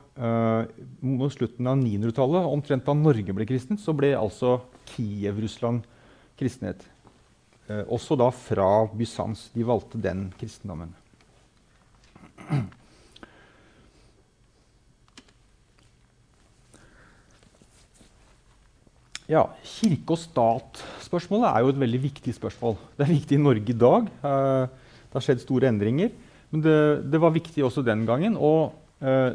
mot 1.04 1.32
slutten 1.32 1.68
av 1.68 1.78
900-tallet, 1.80 2.46
omtrent 2.52 2.84
da 2.84 2.94
Norge 2.96 3.32
ble 3.36 3.46
kristent, 3.48 3.80
så 3.80 3.94
ble 3.96 4.10
altså 4.16 4.58
Kiev-Russland 4.90 5.86
kristenhet. 6.40 6.84
Også 7.88 8.16
da 8.20 8.28
fra 8.32 8.68
Bysants. 8.92 9.46
De 9.56 9.64
valgte 9.68 10.00
den 10.04 10.26
kristendommen. 10.40 10.92
Ja, 19.32 19.46
Kirke 19.64 20.12
og 20.12 20.20
stat-spørsmålet 20.20 21.48
er 21.48 21.62
jo 21.64 21.70
et 21.72 21.80
veldig 21.80 22.00
viktig 22.02 22.34
spørsmål. 22.36 22.76
Det 22.98 23.06
er 23.06 23.14
viktig 23.14 23.38
i 23.38 23.40
Norge 23.40 23.72
i 23.72 23.78
dag. 23.80 24.10
Eh, 24.28 24.66
det 25.08 25.16
har 25.16 25.24
skjedd 25.24 25.40
store 25.40 25.70
endringer. 25.72 26.12
Men 26.52 26.64
det, 26.66 26.76
det 27.08 27.20
var 27.22 27.32
viktig 27.32 27.64
også 27.64 27.84
den 27.86 28.04
gangen. 28.08 28.36
Og 28.36 28.74
eh, 29.00 29.32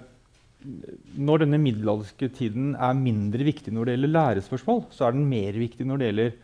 når 1.18 1.44
denne 1.46 1.62
middelalderske 1.64 2.30
tiden 2.36 2.76
er 2.76 3.00
mindre 3.00 3.48
viktig 3.48 3.74
når 3.74 3.88
det 3.88 3.96
gjelder 3.96 4.14
lærespørsmål, 4.14 4.84
så 4.94 5.08
er 5.08 5.18
den 5.18 5.26
mer 5.32 5.58
viktig 5.58 5.88
når 5.88 6.02
det 6.02 6.12
gjelder 6.12 6.36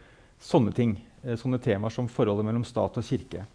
sånne 0.49 0.73
ting. 0.79 0.95
Eh, 1.21 1.37
sånne 1.37 1.61
temaer 1.61 1.93
som 1.93 2.09
forholdet 2.09 2.49
mellom 2.49 2.65
stat 2.65 2.97
og 2.97 3.05
kirke. 3.05 3.45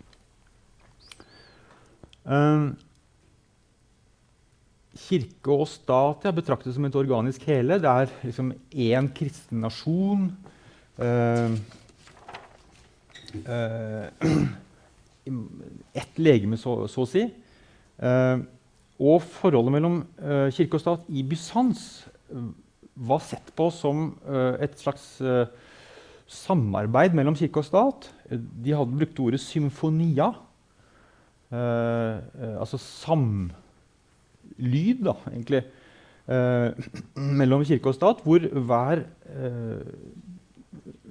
Kirke 4.99 5.55
og 5.55 5.69
stat 5.71 6.27
er 6.27 6.35
betraktet 6.37 6.75
som 6.75 6.87
et 6.87 6.97
organisk 6.99 7.45
hele. 7.49 7.79
Det 7.81 7.91
er 7.91 8.13
liksom 8.27 8.53
én 8.75 9.11
kristen 9.15 9.65
nasjon. 9.67 10.31
Uh, 10.99 11.53
uh, 13.45 14.09
ett 15.95 16.17
legeme, 16.19 16.57
så, 16.59 16.73
så, 16.91 17.05
å 17.05 17.07
si. 17.07 17.21
Uh, 18.03 18.41
og 18.99 19.21
forholdet 19.23 19.75
mellom 19.77 20.01
kirke 20.57 20.75
og 20.75 20.83
stat 20.83 21.05
i 21.15 21.23
Bysants 21.23 21.85
var 22.99 23.21
sett 23.23 23.53
på 23.55 23.69
som 23.71 24.09
et 24.59 24.75
slags 24.81 25.05
samarbeid 26.27 27.15
mellom 27.15 27.37
kirke 27.39 27.63
og 27.63 27.69
stat. 27.69 28.09
De 28.27 28.75
hadde 28.75 28.99
brukt 28.99 29.23
ordet 29.23 29.39
symfonia. 29.39 30.33
altså 31.53 32.81
sam 32.83 33.53
lyd 34.57 35.05
da, 35.07 35.15
egentlig, 35.31 35.63
eh, 36.29 36.89
mellom 37.17 37.65
kirke 37.67 37.91
og 37.91 37.97
stat, 37.97 38.23
hvor 38.25 38.41
hver, 38.41 39.05
eh, 39.29 39.83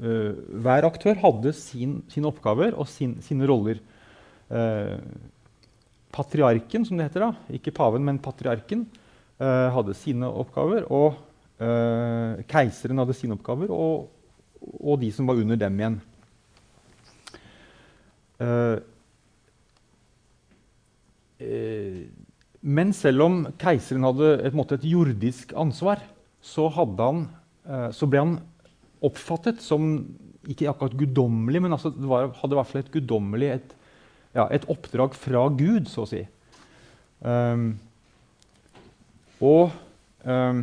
eh, 0.02 0.41
hver 0.63 0.89
aktør 0.89 1.19
hadde 1.21 1.54
sin, 1.54 2.02
sine 2.12 2.32
oppgaver 2.32 2.78
og 2.78 2.89
sin, 2.91 3.17
sine 3.21 3.47
roller. 3.50 3.82
Patriarken, 6.17 6.86
som 6.88 6.97
det 6.97 7.10
heter, 7.10 7.26
da, 7.28 7.34
ikke 7.54 7.76
paven, 7.76 8.06
men 8.06 8.19
patriarken, 8.23 8.86
hadde 9.38 9.93
sine 9.93 10.26
oppgaver. 10.26 10.86
Og 10.88 11.17
eh, 11.60 12.43
keiseren 12.50 13.02
hadde 13.02 13.15
sine 13.17 13.36
oppgaver, 13.36 13.73
og, 13.73 14.08
og, 14.62 14.95
de 15.02 15.12
som 15.13 15.28
var 15.28 15.41
under 15.41 15.60
dem 15.60 15.82
igjen. 15.82 15.97
Uh, 18.38 18.78
men 22.67 22.91
selv 22.95 23.23
om 23.23 23.36
keiseren 23.62 24.03
hadde 24.03 24.34
et, 24.43 24.56
et 24.75 24.86
jordisk 24.91 25.53
ansvar, 25.56 26.01
så, 26.43 26.67
han, 26.75 27.21
eh, 27.63 27.89
så, 27.95 28.10
ble 28.12 28.23
han 28.23 28.34
oppfattet 29.03 29.62
som 29.63 30.01
ikke 30.47 30.67
akkurat 30.71 30.95
guddommelig, 30.99 31.62
men 31.63 31.75
altså, 31.75 31.93
det 31.95 32.08
var, 32.08 32.34
hadde 32.41 32.56
i 32.56 32.60
hvert 32.60 32.71
fall 32.71 32.84
et 32.84 32.91
guddommelig 32.91 33.51
et, 33.56 33.75
ja, 34.36 34.47
et, 34.51 34.67
oppdrag 34.71 35.15
fra 35.15 35.45
Gud, 35.56 35.88
så 35.91 36.03
å 36.03 36.10
si. 36.12 36.21
Um, 37.23 37.71
og, 39.41 39.71
um, 40.27 40.62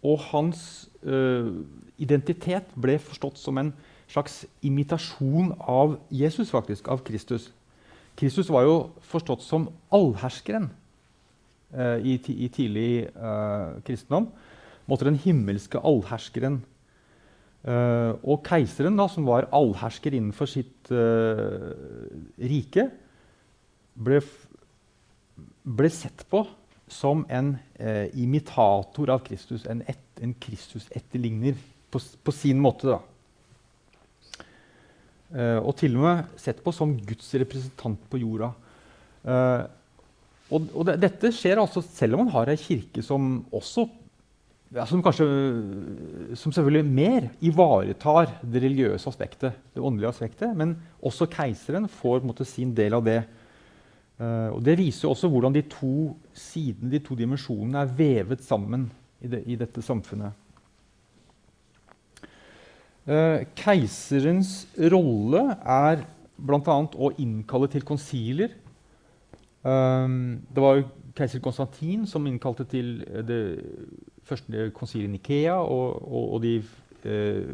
og 0.00 0.26
hans 0.30 0.64
uh, 1.04 1.52
identitet 2.00 2.72
ble 2.74 2.96
forstått 3.04 3.38
som 3.40 3.60
en 3.60 3.72
slags 4.10 4.42
imitasjon 4.66 5.52
av 5.60 5.98
Jesus, 6.10 6.50
faktisk, 6.50 6.88
av 6.90 7.04
Kristus. 7.06 7.50
Kristus 8.20 8.50
var 8.52 8.66
jo 8.66 8.74
forstått 9.08 9.40
som 9.40 9.70
allherskeren 9.96 10.68
eh, 11.72 12.02
i, 12.04 12.18
i, 12.18 12.48
tidlig 12.52 12.90
eh, 13.08 13.78
kristendom. 13.86 14.28
Måtte 14.90 15.06
den 15.08 15.16
himmelske 15.22 15.80
allherskeren. 15.80 16.60
Eh, 17.60 18.12
og 18.20 18.44
keiseren, 18.44 18.98
da, 19.00 19.06
som 19.08 19.24
var 19.28 19.48
allhersker 19.56 20.16
innenfor 20.16 20.48
sitt 20.48 20.92
eh, 20.92 21.70
rike, 22.40 22.86
ble, 23.96 24.20
ble, 25.64 25.90
sett 25.92 26.24
på 26.28 26.44
som 26.90 27.24
en 27.32 27.54
eh, 27.76 28.08
imitator 28.20 29.12
av 29.16 29.24
Kristus. 29.24 29.64
En, 29.70 29.80
et, 29.88 30.04
en 30.20 30.36
Kristus-etterligner 30.40 31.56
på, 31.92 32.00
på 32.00 32.36
sin 32.36 32.60
måte. 32.60 32.92
da. 32.92 33.00
Uh, 35.30 35.60
og 35.62 35.76
til 35.78 35.94
og 35.94 36.06
med 36.08 36.40
sett 36.42 36.58
på 36.64 36.72
som 36.74 36.96
Guds 37.06 37.28
representant 37.38 38.00
på 38.10 38.18
jorda. 38.18 38.50
Uh, 39.22 39.62
og, 40.50 40.66
og 40.74 40.86
det, 40.88 40.96
dette 41.04 41.30
skjer 41.34 41.60
altså 41.62 41.82
selv 41.86 42.16
om 42.16 42.24
man 42.24 42.32
har 42.34 42.50
ei 42.50 42.58
kirke 42.58 43.04
som 43.06 43.36
også 43.54 43.86
ja, 44.74 44.84
som 44.86 45.02
kanskje 45.02 45.26
som 46.38 46.54
selvfølgelig 46.54 46.86
mer 46.86 47.28
ivaretar 47.42 48.36
det 48.42 48.62
religiøse 48.62 49.10
aspektet, 49.10 49.56
det 49.74 49.82
åndelige 49.82 50.10
aspektet. 50.10 50.54
Men 50.56 50.76
også 51.02 51.30
keiseren 51.30 51.88
får 51.90 52.26
måte, 52.26 52.46
sin 52.46 52.74
del 52.74 52.94
av 52.98 53.06
det. 53.06 53.20
Uh, 54.20 54.50
og 54.54 54.60
Det 54.66 54.76
viser 54.78 55.10
også 55.10 55.30
hvordan 55.30 55.54
de 55.54 55.64
to 55.70 56.10
sidene, 56.34 56.90
de 56.92 57.02
to 57.02 57.18
dimensjonene, 57.18 57.82
er 57.84 57.96
vevet 57.98 58.42
sammen 58.46 58.90
i, 59.20 59.30
det, 59.30 59.44
i 59.46 59.58
dette 59.58 59.82
samfunnet. 59.84 60.34
Eh, 63.08 63.46
keiserens 63.56 64.66
rolle 64.92 65.44
er 65.64 66.02
bl.a. 66.36 66.76
å 66.84 67.12
innkalle 67.20 67.68
til 67.72 67.84
konsiler. 67.86 68.52
Um, 69.64 70.40
det 70.48 70.62
var 70.62 70.82
keiser 71.16 71.42
Konstantin 71.44 72.06
som 72.08 72.24
innkalte 72.28 72.64
til 72.68 73.00
det 73.28 73.40
første 74.24 74.70
konsilet 74.76 75.08
i 75.08 75.12
Nikea 75.16 75.58
og, 75.60 75.98
og, 76.00 76.24
og 76.36 76.38
de 76.44 76.54
eh, 77.04 77.50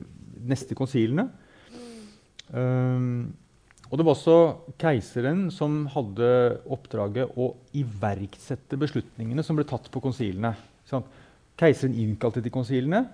neste 0.47 0.77
konsilene. 0.79 1.29
Um, 2.51 3.35
og 3.87 3.99
det 3.99 4.07
var 4.07 4.17
også 4.17 4.39
keiseren 4.83 5.47
som 5.55 5.85
hadde 5.95 6.29
oppdraget 6.75 7.39
å 7.39 7.53
iverksette 7.79 8.79
beslutningene 8.79 9.45
som 9.47 9.59
ble 9.59 9.67
tatt 9.67 9.87
på 9.95 10.03
konsilene. 10.03 10.57
Keiseren 11.57 11.95
innkalte 12.03 12.43
til 12.43 12.55
konsilene. 12.55 13.05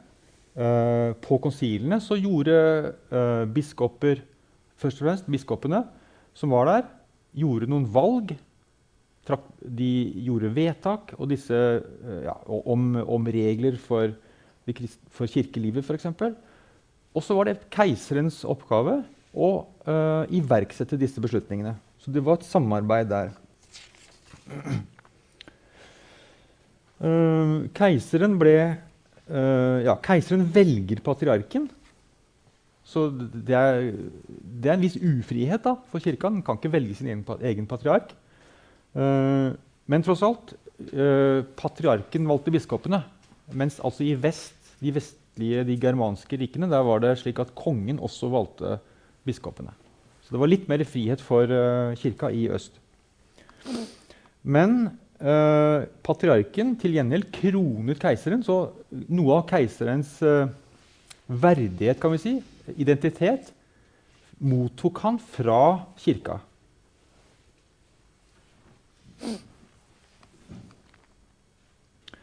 Uh, 0.52 1.14
på 1.24 1.38
konsilene 1.40 1.96
så 2.04 2.18
gjorde 2.20 2.52
uh, 3.08 3.48
biskoper 3.48 4.18
først 4.76 4.98
og 5.00 5.06
fremst 5.06 5.30
biskopene 5.32 5.78
som 6.36 6.52
var 6.52 6.68
der, 6.68 6.90
gjorde 7.40 7.70
noen 7.72 7.86
valg. 7.88 8.34
De 9.62 9.88
gjorde 10.26 10.50
vedtak 10.52 11.14
disse, 11.30 11.56
uh, 11.56 12.20
ja, 12.26 12.36
om, 12.44 12.84
om, 13.00 13.32
regler 13.32 13.80
for, 13.80 14.12
for 15.08 15.32
kirkelivet, 15.32 15.88
f.eks. 15.88 16.10
Og 17.16 17.24
så 17.24 17.36
var 17.38 17.48
det 17.48 17.62
keiserens 17.72 18.42
oppgave 18.44 19.00
å 19.32 19.50
iverksette 20.32 20.98
disse 21.00 21.20
beslutningene. 21.24 21.72
Så 22.00 22.12
det 22.12 22.20
var 22.24 22.36
et 22.36 22.44
samarbeid 22.44 23.08
der. 23.08 23.32
keiseren 27.76 28.36
ble 28.40 28.56
Uh, 28.60 28.91
ja, 29.30 29.94
keiseren 30.02 30.42
velger 30.52 30.98
patriarken. 31.04 31.68
Så 32.92 33.06
det 33.14 33.54
er, 33.56 33.92
det 34.42 34.68
er, 34.68 34.74
en 34.74 34.82
viss 34.82 34.98
ufrihet 34.98 35.62
da, 35.64 35.76
for 35.90 36.02
kirka. 36.02 36.30
Den 36.32 36.42
kan 36.44 36.58
ikke 36.58 36.72
velge 36.74 36.96
sin 36.98 37.08
egen, 37.08 37.24
egen 37.40 37.68
patriark. 37.70 38.12
Uh, 38.92 39.54
men 39.88 40.04
tross 40.04 40.24
alt, 40.26 40.54
uh, 40.92 41.40
patriarken 41.58 42.26
valgte 42.28 42.52
biskopene. 42.54 43.02
Mens 43.56 43.78
altså 43.84 44.04
i 44.04 44.16
vest, 44.18 44.58
de 44.82 44.92
vestlige, 44.94 45.64
de 45.68 45.78
germanske 45.80 46.38
rikene, 46.40 46.68
der 46.70 46.84
var 46.86 47.02
det 47.04 47.16
slik 47.22 47.40
at 47.42 47.54
kongen 47.58 48.02
også 48.02 48.30
valgte 48.32 48.76
biskopene. 49.26 49.72
Så 50.22 50.34
det 50.34 50.42
var 50.42 50.50
litt 50.50 50.68
mer 50.70 50.84
frihet 50.88 51.22
for 51.22 51.48
uh, 51.48 51.94
kirka 51.98 52.32
i 52.34 52.48
øst. 52.52 52.76
Men 54.42 54.98
patriarken 55.22 56.72
til 56.82 56.96
gjengjeld 56.96 57.28
kronet 57.30 58.00
keiseren, 58.02 58.40
så 58.42 58.72
noe 58.90 59.36
av 59.36 59.44
keiserens 59.46 60.16
uh, 60.26 60.50
verdighet, 61.26 62.00
kan 62.02 62.10
vi 62.14 62.20
si, 62.22 62.32
identitet, 62.74 63.52
mottok 64.42 64.98
han 65.04 65.20
fra 65.22 65.62
kirka. 66.02 66.40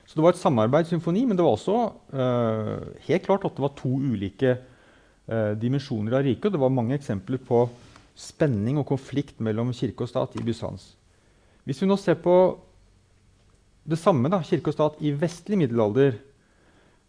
Så 0.09 0.17
det 0.17 0.25
var 0.25 0.33
et 0.33 0.41
samarbeidssymfoni, 0.41 1.23
men 1.29 1.37
det 1.37 1.45
var 1.45 1.53
også 1.53 1.77
uh, 2.17 2.77
helt 3.05 3.27
klart 3.27 3.45
at 3.45 3.55
det 3.55 3.63
var 3.63 3.75
to 3.77 3.91
ulike 3.93 4.55
uh, 4.57 5.53
dimensjoner 5.59 6.17
av 6.17 6.25
riket. 6.25 6.49
Og 6.49 6.55
det 6.55 6.63
var 6.63 6.73
mange 6.73 6.97
eksempler 6.97 7.39
på 7.45 7.67
spenning 8.19 8.81
og 8.81 8.89
konflikt 8.89 9.37
mellom 9.39 9.69
kirke 9.71 10.03
og 10.03 10.09
stat 10.11 10.33
i 10.35 10.43
Bysants. 10.43 10.95
Hvis 11.63 11.83
vi 11.83 11.87
nå 11.87 11.95
ser 12.01 12.17
på 12.19 12.33
det 13.89 13.99
samme, 13.99 14.29
da, 14.31 14.41
kirke 14.45 14.71
og 14.71 14.75
stat 14.75 14.99
i 15.03 15.13
vestlig 15.17 15.59
middelalder, 15.59 16.17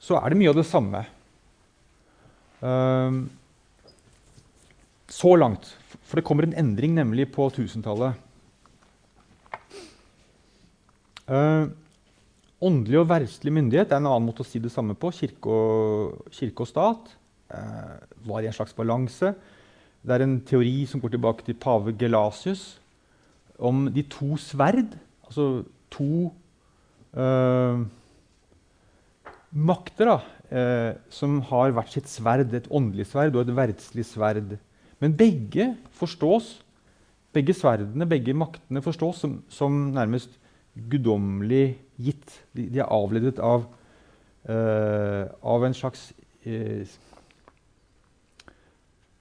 så 0.01 0.17
er 0.21 0.33
det 0.33 0.39
mye 0.41 0.53
av 0.53 0.57
det 0.59 0.67
samme. 0.69 1.03
Uh, 2.61 3.27
så 5.11 5.35
langt. 5.37 5.69
For 6.09 6.21
det 6.21 6.27
kommer 6.27 6.47
en 6.47 6.57
endring 6.59 6.97
nemlig 6.97 7.29
på 7.35 7.51
1000-tallet. 7.51 8.17
Uh, 11.31 11.71
Åndelig 12.61 12.99
og 13.01 13.07
verdslig 13.09 13.53
myndighet 13.57 13.89
er 13.89 14.03
en 14.03 14.11
annen 14.11 14.27
måte 14.29 14.45
å 14.45 14.49
si 14.49 14.61
det 14.61 14.73
samme 14.73 14.93
på. 14.99 15.09
Kirke 15.17 15.49
og, 15.49 16.27
kirke 16.37 16.67
og 16.67 16.69
stat 16.69 17.07
uh, 17.55 17.97
var 18.29 18.45
i 18.45 18.51
en 18.51 18.57
slags 18.57 18.77
balanse. 18.77 19.33
Det 20.05 20.13
er 20.13 20.25
en 20.27 20.37
teori 20.45 20.85
som 20.89 21.01
går 21.01 21.15
tilbake 21.15 21.47
til 21.47 21.57
pave 21.61 21.95
Gelasius 21.97 22.75
om 23.57 23.87
de 23.93 24.05
to 24.13 24.37
sverd. 24.41 24.93
Altså 25.25 25.63
to 25.93 26.29
makter 29.51 30.07
da, 30.07 30.17
eh, 30.51 30.95
som 31.11 31.41
har 31.51 31.73
hvert 31.75 31.93
sitt 31.93 32.09
sverd. 32.09 32.55
Et 32.55 32.71
åndelig 32.71 33.09
sverd 33.11 33.37
og 33.37 33.49
et 33.49 33.57
verdslig 33.57 34.07
sverd. 34.07 34.59
Men 35.01 35.17
begge 35.17 35.75
forstås, 35.97 36.61
begge 37.33 37.55
sverdene, 37.55 38.09
begge 38.09 38.35
maktene 38.35 38.83
forstås 38.83 39.23
som, 39.23 39.43
som 39.49 39.93
nærmest 39.95 40.31
guddommelig 40.91 41.79
gitt. 41.99 42.41
De, 42.55 42.69
de, 42.69 42.81
er 42.83 42.91
avledet 42.91 43.39
av, 43.43 43.67
uh, 44.49 45.25
av 45.43 45.65
en 45.65 45.75
slags 45.75 46.11
uh, 46.47 46.85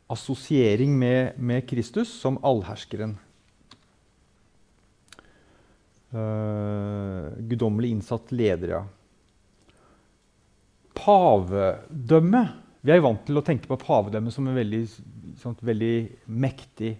assosiering 0.09 0.97
med, 0.97 1.37
med, 1.37 1.65
Kristus 1.69 2.11
som 2.21 2.39
allherskeren. 2.43 3.17
Uh, 6.09 7.29
guddommelig 7.45 7.91
innsatt 7.93 8.31
leder, 8.33 8.71
ja. 8.73 8.79
Pavedømme 10.97 12.41
Vi 12.81 12.93
er 12.95 13.03
vant 13.05 13.21
til 13.27 13.37
å 13.37 13.43
tenke 13.45 13.69
på 13.69 13.77
pavedømme 13.77 14.33
som 14.33 14.47
en 14.49 14.57
veldig, 14.57 14.79
sånt, 15.37 15.61
veldig 15.61 15.93
mektig 16.33 16.95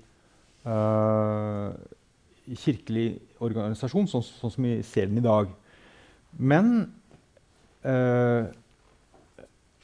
uh, 0.68 1.74
kirkelig 2.50 3.08
organisasjon, 3.42 4.06
sånn, 4.12 4.26
sånn, 4.28 4.54
som 4.54 4.68
vi 4.68 4.76
ser 4.86 5.10
den 5.10 5.22
i 5.22 5.26
dag. 5.26 5.50
Men, 6.38 6.72
uh, 7.88 8.46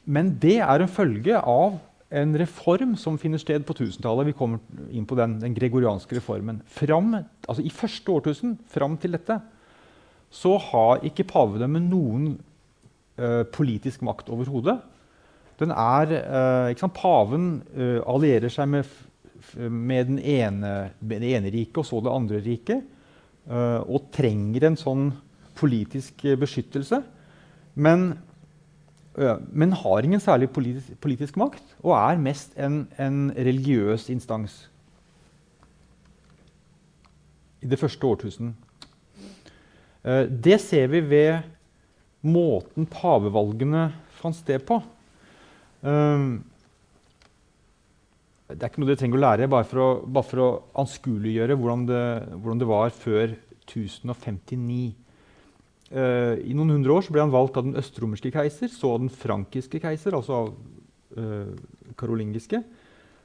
men 0.05 0.33
det 0.43 0.59
er 0.67 0.85
en 0.85 0.91
følge 1.01 1.41
av 1.41 1.79
en 2.09 2.35
reform 2.37 2.93
som 2.99 3.17
finner 3.17 3.41
sted 3.41 3.65
på 3.65 3.73
1000-tallet. 3.73 4.29
Vi 4.29 4.37
kommer 4.37 4.91
inn 4.93 5.07
på 5.09 5.17
den, 5.17 5.39
den 5.41 5.55
gregorianske 5.57 6.19
reformen. 6.19 6.61
Fram, 6.69 7.15
altså 7.47 7.63
I 7.65 7.73
første 7.73 8.11
årtusen 8.11 8.57
fram 8.71 8.97
til 9.01 9.17
dette 9.17 9.39
så 10.35 10.57
har 10.71 11.05
ikke 11.07 11.27
pavedømmet 11.29 11.85
noen 11.87 12.27
øh, 13.17 13.43
politisk 13.55 14.03
makt 14.05 14.29
overhodet. 14.33 14.77
Den 15.59 15.71
er, 15.71 16.11
øh, 16.75 16.89
Paven 16.93 17.63
allierer 18.03 18.51
seg 18.51 18.67
med 18.67 18.89
med, 19.53 20.05
den 20.05 20.19
ene, 20.19 20.91
med 20.99 21.21
det 21.21 21.33
ene 21.37 21.51
riket 21.53 21.81
og 21.81 21.87
så 21.87 22.01
det 22.03 22.13
andre 22.13 22.41
riket. 22.45 22.85
Uh, 23.45 23.81
og 23.85 24.07
trenger 24.15 24.65
en 24.65 24.77
sånn 24.79 25.09
politisk 25.55 26.23
beskyttelse. 26.41 26.97
Men, 27.77 28.07
uh, 28.15 28.34
men 29.15 29.71
har 29.71 30.03
ingen 30.03 30.19
særlig 30.19 30.49
politisk, 30.51 30.95
politisk, 30.99 31.37
makt 31.39 31.75
og 31.83 31.93
er 31.95 32.19
mest 32.19 32.55
en, 32.59 32.81
en 32.99 33.29
religiøs 33.31 34.09
instans. 34.11 34.65
I 37.63 37.69
det 37.71 37.79
første 37.79 38.07
årtusen. 38.07 38.51
Uh, 40.05 40.27
det 40.27 40.59
ser 40.61 40.91
vi 40.91 40.99
ved 40.99 41.47
måten 42.25 42.85
pavevalgene 42.89 43.87
fant 44.19 44.35
sted 44.35 44.65
på. 44.67 44.81
Uh, 45.85 46.35
det 48.51 48.61
er 48.61 48.69
ikke 48.69 48.83
noe 48.83 48.91
dere 48.91 48.99
trenger 48.99 49.17
å 49.17 49.23
lære, 49.23 49.49
bare 49.49 49.65
for 49.65 49.81
å, 49.81 49.89
bare 50.05 50.29
for 50.29 50.43
å 50.43 50.51
anskueliggjøre 50.83 51.55
hvordan, 51.57 51.87
hvordan, 52.35 52.59
det 52.61 52.67
var 52.69 52.91
før 52.93 53.31
1059. 53.65 55.04
Eh, 55.91 56.39
I 56.49 56.55
noen 56.57 56.73
hundre 56.77 56.95
år 56.97 57.11
ble 57.13 57.21
han 57.21 57.33
valgt 57.33 57.59
av 57.59 57.67
den 57.67 57.77
østromerske 57.77 58.31
keiser, 58.33 58.71
så 58.71 58.95
den 59.01 59.11
frankiske 59.13 59.81
keiser, 59.83 60.17
altså 60.17 60.39
av 60.39 60.49
uh, 61.19 61.51
karolingiske. 61.99 62.63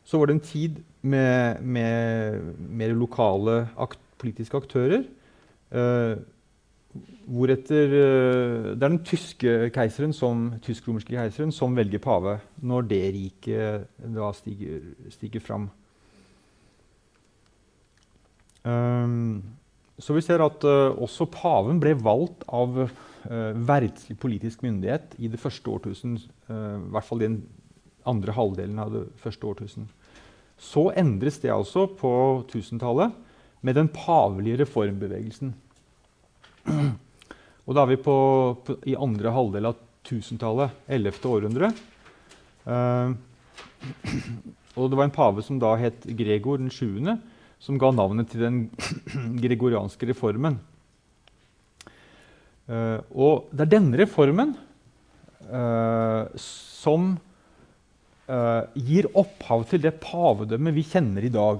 Så 0.04 0.20
var 0.20 0.28
det 0.28 0.36
en 0.36 0.44
tid 0.44 0.82
med, 1.00 1.64
mer 1.64 2.92
lokale 2.96 3.62
akt, 3.80 4.02
politiske 4.20 4.60
aktører. 4.60 5.06
Uh, 5.72 6.20
Hvoretter 7.30 7.92
eh, 7.94 8.64
Det 8.74 8.82
er 8.82 8.88
den 8.88 9.04
tyske 9.06 9.50
keiseren 9.70 10.10
som, 10.10 10.48
tysk-romerske 10.64 11.14
keiseren 11.14 11.52
som 11.54 11.76
velger 11.78 12.02
pave 12.02 12.40
når 12.66 12.88
det 12.90 13.04
riket 13.14 14.00
da 14.16 14.32
stiger, 14.34 14.80
stiger 15.14 15.44
fram. 15.44 15.68
Um, 18.66 19.59
så 20.00 20.16
vi 20.16 20.24
ser 20.24 20.42
at 20.44 20.64
uh, 20.64 20.96
også 20.96 21.28
paven 21.32 21.80
ble 21.82 21.92
valgt 22.00 22.44
av 22.48 22.76
uh, 22.86 22.90
verdslig 23.68 24.16
politisk 24.20 24.64
myndighet 24.64 25.16
i 25.20 25.28
det 25.28 25.40
første 25.40 25.70
årtusen. 25.70 26.16
Uh, 26.48 26.78
I 26.80 26.92
hvert 26.94 27.08
fall 27.08 27.24
den 27.24 27.40
andre 28.08 28.34
halvdelen 28.34 28.80
av 28.80 28.94
det 28.94 29.02
første 29.20 29.46
årtusen. 29.46 29.88
Så 30.60 30.88
endres 30.96 31.38
det 31.42 31.52
altså 31.52 31.86
på 32.00 32.12
1000-tallet 32.48 33.12
med 33.60 33.76
den 33.76 33.90
pavelige 33.92 34.62
reformbevegelsen. 34.62 35.52
Og 37.66 37.76
da 37.76 37.84
er 37.84 37.90
vi 37.92 38.00
på, 38.00 38.16
på, 38.64 38.76
i 38.88 38.96
andre 38.96 39.32
halvdel 39.36 39.68
av 39.68 39.76
1000-tallet, 40.04 40.72
11. 40.88 41.20
århundre. 41.28 41.72
Uh, 42.64 43.12
og 44.78 44.88
det 44.88 44.96
var 44.98 45.08
en 45.08 45.14
pave 45.14 45.44
som 45.44 45.60
da 45.60 45.74
het 45.80 46.08
Gregor 46.16 46.60
den 46.60 46.72
7., 46.72 46.88
som 47.60 47.76
ga 47.80 47.90
navnet 47.92 48.30
til 48.32 48.40
den 48.46 48.60
gregorianske 49.44 50.08
reformen. 50.10 50.58
Uh, 52.70 53.00
og 53.10 53.50
det 53.50 53.66
er 53.66 53.74
denne 53.76 53.98
reformen 54.00 54.54
uh, 55.50 56.24
som 56.38 57.18
gir 58.78 59.08
opphav 59.18 59.64
til 59.66 59.80
det 59.82 59.90
pavedømmet 59.98 60.76
vi 60.76 60.84
kjenner 60.86 61.24
i 61.26 61.32
dag. 61.34 61.58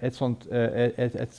Et 0.00 0.16
sånt 0.16 0.46
et, 0.48 0.96
et, 0.96 1.12
et 1.20 1.36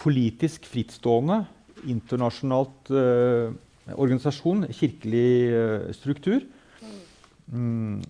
politisk 0.00 0.64
frittstående 0.64 1.44
internasjonalt 1.92 2.88
organisasjon, 3.92 4.64
kirkelig 4.72 5.92
struktur. 5.98 6.40
Mm, 7.52 8.00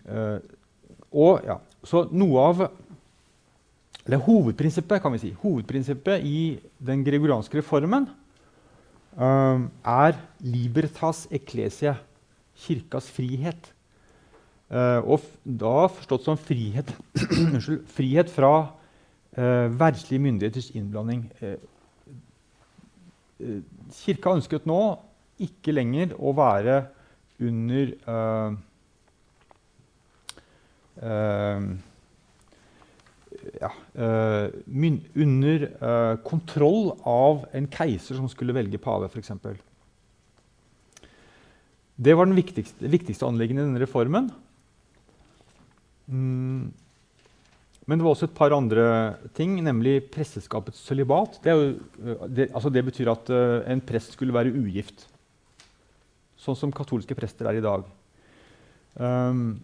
og 1.10 1.42
ja, 1.42 1.58
Så 1.82 2.06
noe 2.14 2.46
av 2.54 2.62
Eller 4.04 4.20
hovedprinsippet 4.20 5.00
kan 5.00 5.14
vi 5.14 5.22
si, 5.22 5.30
hovedprinsippet 5.40 6.24
i 6.28 6.58
den 6.84 7.04
gregorianske 7.06 7.58
reformen 7.62 8.08
um, 9.16 9.70
er 9.80 10.18
libertas 10.44 11.24
ecclesia, 11.32 11.96
kirkas 12.66 13.08
frihet. 13.12 13.70
Uh, 14.68 15.00
og 15.14 15.24
da 15.44 15.86
forstått 15.92 16.26
som 16.26 16.40
frihet, 16.40 16.90
frihet 17.96 18.32
fra 18.32 18.52
uh, 18.64 19.66
verdslige 19.72 20.24
myndigheters 20.26 20.70
innblanding. 20.76 21.24
Uh, 21.40 21.56
eh, 23.40 23.58
kirka 24.04 24.36
ønsket 24.36 24.68
nå 24.68 24.82
ikke 25.42 25.74
lenger 25.74 26.12
å 26.18 26.32
være 26.36 26.76
under 27.42 27.90
eh, 28.12 28.60
eh 31.02 31.66
ja, 33.60 33.70
eh, 33.94 34.46
under 35.14 35.66
kontroll 36.26 36.94
av 37.04 37.46
en 37.52 37.68
keiser 37.70 38.18
som 38.18 38.28
skulle 38.32 38.56
velge 38.56 38.80
pave, 38.82 39.10
f.eks. 39.10 39.32
Det 41.94 42.14
var 42.14 42.26
den 42.26 42.38
viktigste, 42.38 42.88
viktigste 42.90 43.26
anliggende 43.28 43.62
i 43.62 43.68
denne 43.68 43.82
reformen. 43.82 44.32
Mm. 46.10 46.72
Men 47.84 48.00
det 48.00 48.06
var 48.06 48.14
også 48.14 48.28
et 48.30 48.36
par 48.36 48.54
andre 48.56 48.84
ting, 49.36 49.58
nemlig 49.62 50.06
presteskapets 50.12 50.80
sølibat. 50.88 51.36
Det, 51.44 51.54
det, 52.32 52.48
altså 52.50 52.72
det, 52.72 52.84
betyr 52.86 53.12
at 53.12 53.28
uh, 53.30 53.60
en 53.70 53.82
prest 53.84 54.16
skulle 54.16 54.34
være 54.34 54.54
ugift. 54.56 55.04
Sånn 56.40 56.56
som 56.58 56.72
katolske 56.74 57.16
prester 57.16 57.48
er 57.50 57.60
i 57.60 57.64
dag. 57.64 57.84
Um, 58.96 59.60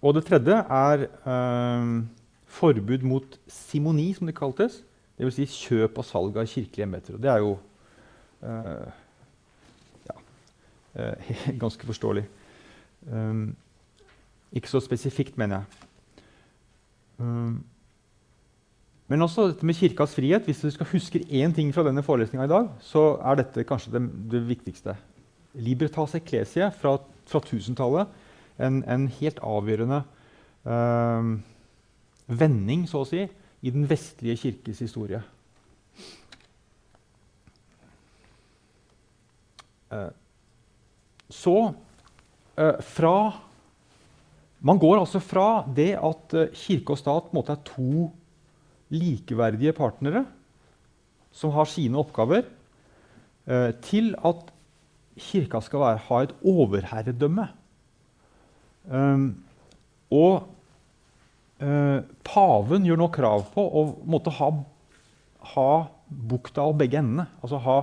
og 0.00 0.16
det 0.16 0.24
tredje 0.24 0.56
er 0.56 1.06
eh, 1.06 1.90
forbud 2.50 3.04
mot 3.04 3.38
simoni, 3.48 4.12
som 4.16 4.28
det 4.28 4.36
kaltes. 4.38 4.80
Dvs. 5.20 5.36
Si 5.36 5.46
kjøp 5.66 5.98
og 6.00 6.06
salg 6.08 6.38
av 6.40 6.48
kirkelige 6.48 6.86
embeter. 6.86 7.16
Og 7.16 7.22
det 7.22 7.30
er 7.32 7.42
jo 7.44 7.56
eh, 8.42 8.86
ja, 10.08 10.16
eh, 10.96 11.34
ganske 11.62 11.86
forståelig. 11.86 12.24
Um, 13.10 13.50
ikke 14.52 14.68
så 14.68 14.80
spesifikt, 14.84 15.36
mener 15.40 15.60
jeg. 15.60 15.84
Um, 17.20 17.60
men 19.10 19.22
også 19.26 19.48
dette 19.50 19.66
med 19.66 19.76
kirkas 19.76 20.14
frihet. 20.14 20.44
Hvis 20.46 20.62
du 20.64 20.70
skal 20.72 20.88
huske 20.92 21.20
én 21.28 21.52
ting 21.54 21.72
fra 21.74 21.84
denne 21.84 22.02
forelesninga 22.06 22.46
i 22.46 22.52
dag, 22.52 22.68
så 22.80 23.18
er 23.20 23.40
dette 23.42 23.66
kanskje 23.68 23.92
det, 23.96 24.02
det 24.32 24.42
viktigste. 24.48 24.96
Libertas 25.54 26.14
ecclesia 26.14 26.70
fra, 26.70 26.96
fra 27.26 27.40
1000-tallet. 27.42 28.06
En, 28.60 28.82
en, 28.84 29.08
helt 29.20 29.38
avgjørende 29.40 30.02
um, 30.68 31.34
vending, 32.28 32.86
så 32.88 33.02
å 33.02 33.08
si, 33.08 33.24
i 33.60 33.72
den 33.72 33.86
vestlige 33.88 34.36
kirkes 34.44 34.82
historie. 34.84 35.22
Uh, 39.90 40.10
så 41.30 41.56
uh, 41.70 42.76
fra 42.84 43.16
man 44.60 44.80
går 44.80 44.98
altså 45.00 45.20
fra 45.24 45.64
det 45.76 45.94
at 45.96 46.34
eh, 46.36 46.52
kirke 46.52 46.92
og 46.92 47.00
stat 47.00 47.30
måte, 47.32 47.56
er 47.56 47.64
to 47.64 48.10
likeverdige 48.92 49.72
partnere 49.76 50.26
som 51.32 51.54
har 51.54 51.68
sine 51.70 51.96
oppgaver, 52.00 52.44
eh, 53.46 53.70
til 53.86 54.12
at 54.26 54.50
kirka 55.20 55.62
skal 55.64 55.84
være, 55.84 56.02
ha 56.08 56.20
et 56.24 56.34
overherredømme. 56.44 57.46
Um, 58.88 59.26
og 60.10 60.46
uh, 61.62 62.00
paven 62.26 62.86
gjør 62.88 63.00
nå 63.00 63.10
krav 63.14 63.48
på 63.54 63.64
å 63.64 63.86
måtte 64.08 64.32
ha, 64.38 64.52
ha 65.54 65.72
bukta 66.08 66.64
av 66.64 66.78
begge 66.80 67.02
endene. 67.02 67.28
Altså 67.42 67.60
ha 67.66 67.80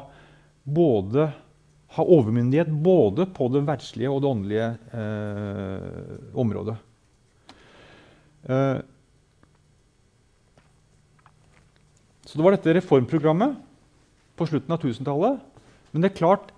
både 0.68 1.30
ha 1.96 2.04
overmyndighet 2.04 2.70
både 2.84 3.26
på 3.34 3.48
det 3.54 3.64
verdslige 3.68 4.12
og 4.12 4.22
det 4.22 4.30
åndelige 4.30 4.68
eh, 4.92 6.18
området. 6.38 6.76
Eh, 8.44 8.80
så 12.28 12.36
det 12.36 12.44
var 12.44 12.58
dette 12.58 12.76
reformprogrammet 12.76 13.56
på 14.38 14.50
slutten 14.50 14.76
av 14.76 14.84
1000-tallet. 14.84 15.40
Men 15.94 16.04
det 16.04 16.12
er 16.12 16.20
klart, 16.20 16.52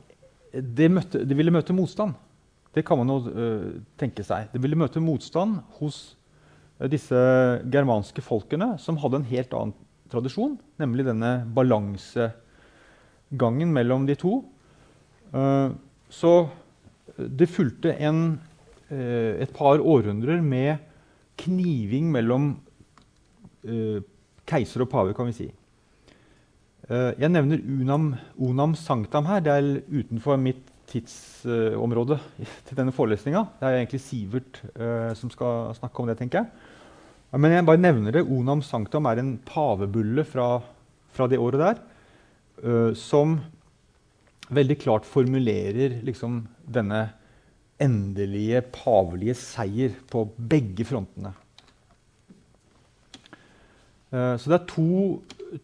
det, 0.51 0.89
møtte, 0.91 1.21
det, 1.21 1.37
ville 1.37 1.53
møte 1.53 1.75
motstand. 1.77 2.17
Det 2.79 2.85
kan 2.87 3.01
man 3.01 3.11
jo 3.11 3.17
uh, 3.27 3.67
tenke 3.99 4.23
seg. 4.23 4.47
Det 4.53 4.63
ville 4.63 4.79
møte 4.79 5.03
motstand 5.03 5.59
hos 5.81 5.97
uh, 6.79 6.87
disse 6.87 7.19
germanske 7.67 8.23
folkene 8.23 8.77
som 8.79 8.95
hadde 9.03 9.19
en 9.19 9.31
helt 9.33 9.51
annen 9.57 9.75
tradisjon, 10.09 10.57
nemlig 10.81 11.05
denne 11.07 11.31
balansegangen 11.53 13.73
mellom 13.75 14.07
de 14.09 14.15
to. 14.19 14.33
Eh, 15.33 15.69
så 16.09 16.49
det 17.17 17.49
fulgte 17.51 17.93
en, 17.99 18.39
eh, 18.89 19.41
et 19.43 19.53
par 19.53 19.79
århundrer 19.79 20.41
med 20.41 20.77
kniving 21.37 22.11
mellom 22.11 22.57
eh, 23.63 24.01
keiser 24.45 24.81
og 24.81 24.89
pave, 24.89 25.13
kan 25.13 25.25
vi 25.29 25.33
si. 25.33 25.51
Jeg 26.89 27.29
nevner 27.29 27.61
unam, 27.61 28.15
unam 28.41 28.73
Sanktam 28.73 29.25
her. 29.29 29.39
Det 29.45 29.53
er 29.53 29.83
utenfor 29.93 30.41
mitt 30.41 30.68
tidsområde 30.89 32.17
til 32.67 32.79
denne 32.79 32.93
forelesninga. 32.95 33.45
Det 33.59 33.67
er 33.67 33.77
egentlig 33.77 34.01
Sivert 34.03 34.59
som 35.19 35.31
skal 35.33 35.71
snakke 35.77 36.01
om 36.01 36.09
det, 36.09 36.17
tenker 36.19 36.41
jeg. 36.41 36.49
Men 37.37 37.53
jeg 37.53 37.67
bare 37.67 37.81
nevner 37.81 38.15
det. 38.15 38.25
Onam 38.25 38.63
sanctam 38.65 39.05
er 39.05 39.21
en 39.21 39.35
pavebulle 39.45 40.25
fra, 40.25 40.49
fra 41.13 41.29
det 41.29 41.37
året 41.37 41.61
der. 41.61 42.95
som 42.97 43.37
veldig 44.49 44.77
klart 44.81 45.05
formulerer 45.07 45.99
liksom, 46.05 46.41
denne 46.65 47.05
endelige 47.79 48.61
pavelige 48.73 49.37
seier 49.39 49.95
på 50.11 50.25
begge 50.35 50.85
frontene. 50.87 51.31
Uh, 54.09 54.35
så 54.41 54.49
det 54.49 54.57
er 54.57 54.69
to, 54.69 54.91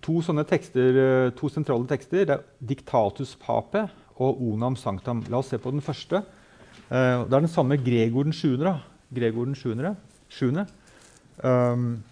to, 0.05 0.19
tekster, 0.45 0.99
uh, 1.01 1.29
to 1.35 1.49
sentrale 1.49 1.87
tekster. 1.89 2.25
Det 2.25 2.35
er 2.35 2.43
'Dictatus 2.61 3.35
Pape' 3.41 3.89
og 4.15 4.41
'Onam 4.41 4.75
Sanctam'. 4.75 5.23
La 5.29 5.37
oss 5.37 5.49
se 5.49 5.57
på 5.57 5.71
den 5.71 5.81
første. 5.81 6.23
Uh, 6.89 7.25
det 7.25 7.33
er 7.33 7.39
den 7.39 7.47
samme 7.47 7.77
Gregor 7.77 8.23
den 8.23 8.33
7. 8.33 8.57
Da. 8.57 8.79
Gregor 9.13 9.45
den 9.45 9.55
7. 9.55 9.75
7. 10.29 10.65
Um, 11.43 12.03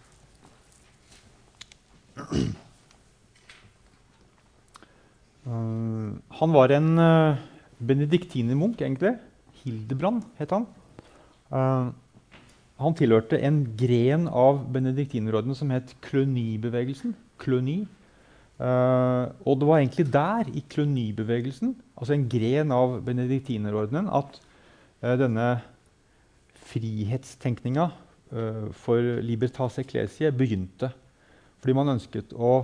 Uh, 5.44 6.14
han 6.40 6.54
var 6.54 6.72
en 6.72 6.94
uh, 7.00 7.36
benediktinermunk, 7.82 8.82
egentlig. 8.82 9.18
Hildebrand 9.64 10.22
het 10.38 10.54
han. 10.54 10.68
Uh, 11.50 11.90
han 12.84 12.96
tilhørte 12.98 13.40
en 13.40 13.64
gren 13.80 14.28
av 14.28 14.64
benediktinerordenen 14.74 15.58
som 15.58 15.74
het 15.74 15.96
klønibevegelsen. 16.06 17.16
Kløni. 17.42 17.84
Uh, 18.62 19.34
og 19.50 19.60
det 19.60 19.68
var 19.68 19.82
egentlig 19.82 20.06
der, 20.14 20.50
i 20.54 20.62
klønibevegelsen, 20.70 21.74
altså 21.98 22.16
en 22.16 22.28
gren 22.30 22.72
av 22.76 23.00
benediktinerordenen, 23.06 24.12
at 24.14 24.38
uh, 25.02 25.16
denne 25.20 25.48
frihetstenkninga 26.70 27.90
uh, 27.90 28.68
for 28.86 29.02
libertas 29.26 29.80
ecclesie 29.82 30.32
begynte. 30.32 30.94
Fordi 31.64 31.76
man 31.78 31.96
ønsket 31.96 32.36
å 32.36 32.56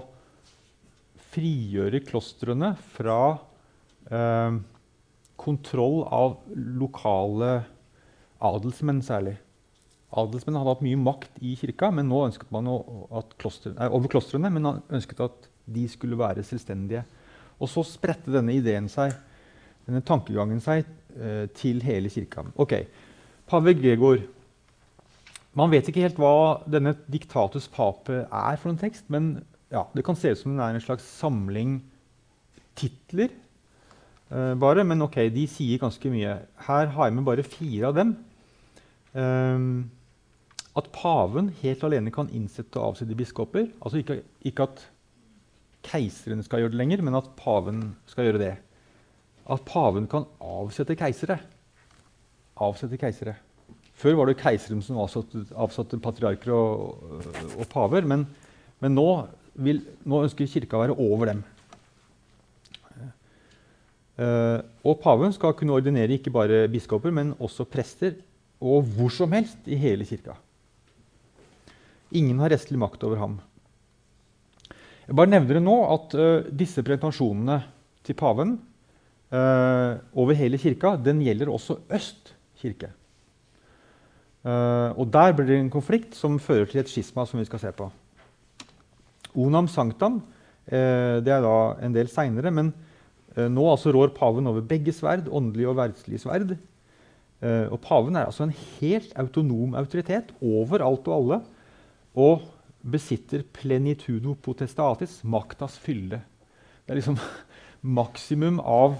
frigjøre 1.29 2.01
klostrene 2.05 2.73
fra 2.95 3.19
eh, 4.11 4.57
kontroll 5.39 6.01
av 6.03 6.39
lokale 6.55 7.51
adelsmenn 8.43 9.01
særlig. 9.05 9.37
Adelsmenn 10.19 10.57
hadde 10.57 10.73
hatt 10.73 10.83
mye 10.85 10.99
makt 10.99 11.37
i 11.45 11.53
kirka 11.59 11.91
men 11.93 12.09
nå 12.09 12.25
ønsket 12.25 12.49
man 12.53 12.67
klostre, 13.39 13.75
nei, 13.77 13.89
over 13.93 14.11
klostrene, 14.11 14.51
men 14.51 14.81
ønsket 14.89 15.21
at 15.27 15.49
de 15.73 15.85
skulle 15.91 16.17
være 16.19 16.45
selvstendige. 16.45 17.03
Og 17.59 17.69
så 17.71 17.83
spredte 17.87 18.33
denne 18.33 18.55
ideen 18.55 18.87
seg, 18.91 19.13
denne 19.87 20.01
tankegangen 20.05 20.61
seg 20.63 20.83
eh, 21.17 21.45
til 21.55 21.81
hele 21.85 22.11
kirka. 22.13 22.45
Ok, 22.59 22.75
Pave 23.49 23.73
Gregor 23.73 24.21
Man 25.57 25.71
vet 25.73 25.87
ikke 25.89 26.03
helt 26.05 26.19
hva 26.21 26.61
denne 26.69 26.93
diktatus 27.09 27.65
pape 27.73 28.21
er 28.23 28.59
for 28.61 28.69
en 28.69 28.77
tekst, 28.79 29.07
men 29.09 29.39
ja, 29.73 29.81
det 29.97 30.03
kan 30.05 30.15
se 30.15 30.31
ut 30.31 30.39
som 30.39 30.53
den 30.53 30.61
er 30.61 30.77
en 30.77 30.83
slags 30.83 31.07
samling 31.19 31.79
titler. 32.77 33.33
Uh, 34.29 34.53
bare, 34.61 34.85
Men 34.85 35.01
ok, 35.01 35.17
de 35.33 35.47
sier 35.49 35.81
ganske 35.81 36.11
mye. 36.13 36.35
Her 36.67 36.91
har 36.93 37.09
jeg 37.09 37.15
med 37.17 37.25
bare 37.25 37.43
fire 37.43 37.89
av 37.89 37.97
dem. 37.97 38.13
Um, 39.17 39.89
at 40.77 40.89
paven 40.93 41.49
helt 41.63 41.83
alene 41.83 42.13
kan 42.13 42.29
innsette 42.29 42.77
og 42.79 42.93
avsette 42.93 43.17
biskoper. 43.17 43.67
Altså 43.81 44.01
ikke, 44.01 44.21
ikke, 44.45 44.69
at 44.69 44.85
keiseren 45.85 46.41
skal 46.45 46.63
gjøre 46.63 46.73
det 46.73 46.81
lenger, 46.81 47.03
men 47.05 47.17
at 47.19 47.29
paven 47.39 47.83
skal 48.09 48.29
gjøre 48.29 48.41
det. 48.41 48.55
At 49.49 49.63
paven 49.67 50.07
kan 50.09 50.27
avsette 50.43 50.97
keisere. 50.99 51.39
Avsette 52.59 52.99
keisere. 52.99 53.37
Før 53.99 54.19
var 54.19 54.29
det 54.29 54.39
keiseren 54.39 54.83
som 54.83 54.99
avsatte, 55.01 55.43
avsatte 55.59 55.99
patriarker 55.99 56.53
og, 56.55 57.23
og 57.57 57.65
paver. 57.71 58.07
Men, 58.07 58.27
men 58.83 58.95
nå 58.95 59.07
vil, 59.59 59.81
nå 60.07 60.23
ønsker 60.27 60.47
Kirka 60.47 60.77
å 60.77 60.83
være 60.85 60.99
over 60.99 61.33
dem. 61.33 61.43
Uh, 64.19 64.59
og 64.83 64.97
paven 64.99 65.31
skal 65.31 65.55
kunne 65.55 65.77
ordinere 65.77 66.17
ikke 66.17 66.33
bare 66.35 66.65
biskoper, 66.71 67.13
men 67.15 67.31
også 67.39 67.67
prester. 67.67 68.17
Og 68.59 68.83
hvor 68.95 69.11
som 69.15 69.31
helst 69.31 69.67
i 69.71 69.77
hele 69.79 70.03
kirka. 70.03 70.33
Ingen 72.11 72.41
har 72.43 72.51
restlig 72.51 72.79
makt 72.81 73.05
over 73.07 73.21
ham. 73.21 73.37
Jeg 75.09 75.17
bare 75.17 75.31
nevner 75.31 75.57
det 75.57 75.65
nå 75.65 75.75
at 75.89 76.11
uh, 76.13 76.49
disse 76.53 76.83
pretensjonene 76.85 77.55
til 78.05 78.13
paven 78.17 78.51
uh, 79.33 79.97
over 80.13 80.37
hele 80.37 80.59
kirka, 80.61 80.93
den 81.01 81.23
gjelder 81.25 81.49
også 81.49 81.79
Øst 81.89 82.35
kirke. 82.59 82.91
og 84.43 85.05
der 85.11 85.33
blir 85.35 85.47
det 85.47 85.57
en 85.59 85.69
konflikt 85.69 86.15
som 86.15 86.37
fører 86.39 86.65
til 86.65 86.79
et 86.79 86.89
skisma 86.89 87.25
som 87.27 87.39
vi 87.39 87.45
skal 87.45 87.59
se 87.59 87.71
på. 87.75 87.89
Onam 89.35 89.67
sanktam 89.67 90.21
det 90.65 91.31
er 91.33 91.41
da 91.43 91.55
en 91.83 91.95
del 91.95 92.07
seinere, 92.07 92.51
men 92.51 92.71
nå 93.35 93.65
altså 93.71 93.91
rår 93.91 94.13
paven 94.15 94.47
over 94.47 94.61
begge 94.61 94.93
sverd, 94.95 95.27
åndelig 95.27 95.67
og 95.67 95.75
verdslig 95.79 96.19
sverd. 96.23 96.55
Uh, 97.39 97.71
og 97.71 97.79
paven 97.83 98.15
er 98.19 98.27
altså 98.27 98.43
en 98.47 98.55
helt 98.79 99.13
autonom 99.19 99.75
autoritet 99.79 100.33
over 100.43 100.83
alt 100.83 101.07
og 101.07 101.15
alle. 101.15 101.41
Og 102.19 102.47
besitter 102.81 103.43
plenitudo 103.53 104.35
potestatis, 104.39 105.19
maktas 105.23 105.77
fylde. 105.81 106.21
Det 106.85 106.93
er 106.93 106.99
liksom 107.01 107.19
maksimum 107.99 108.59
av, 108.59 108.97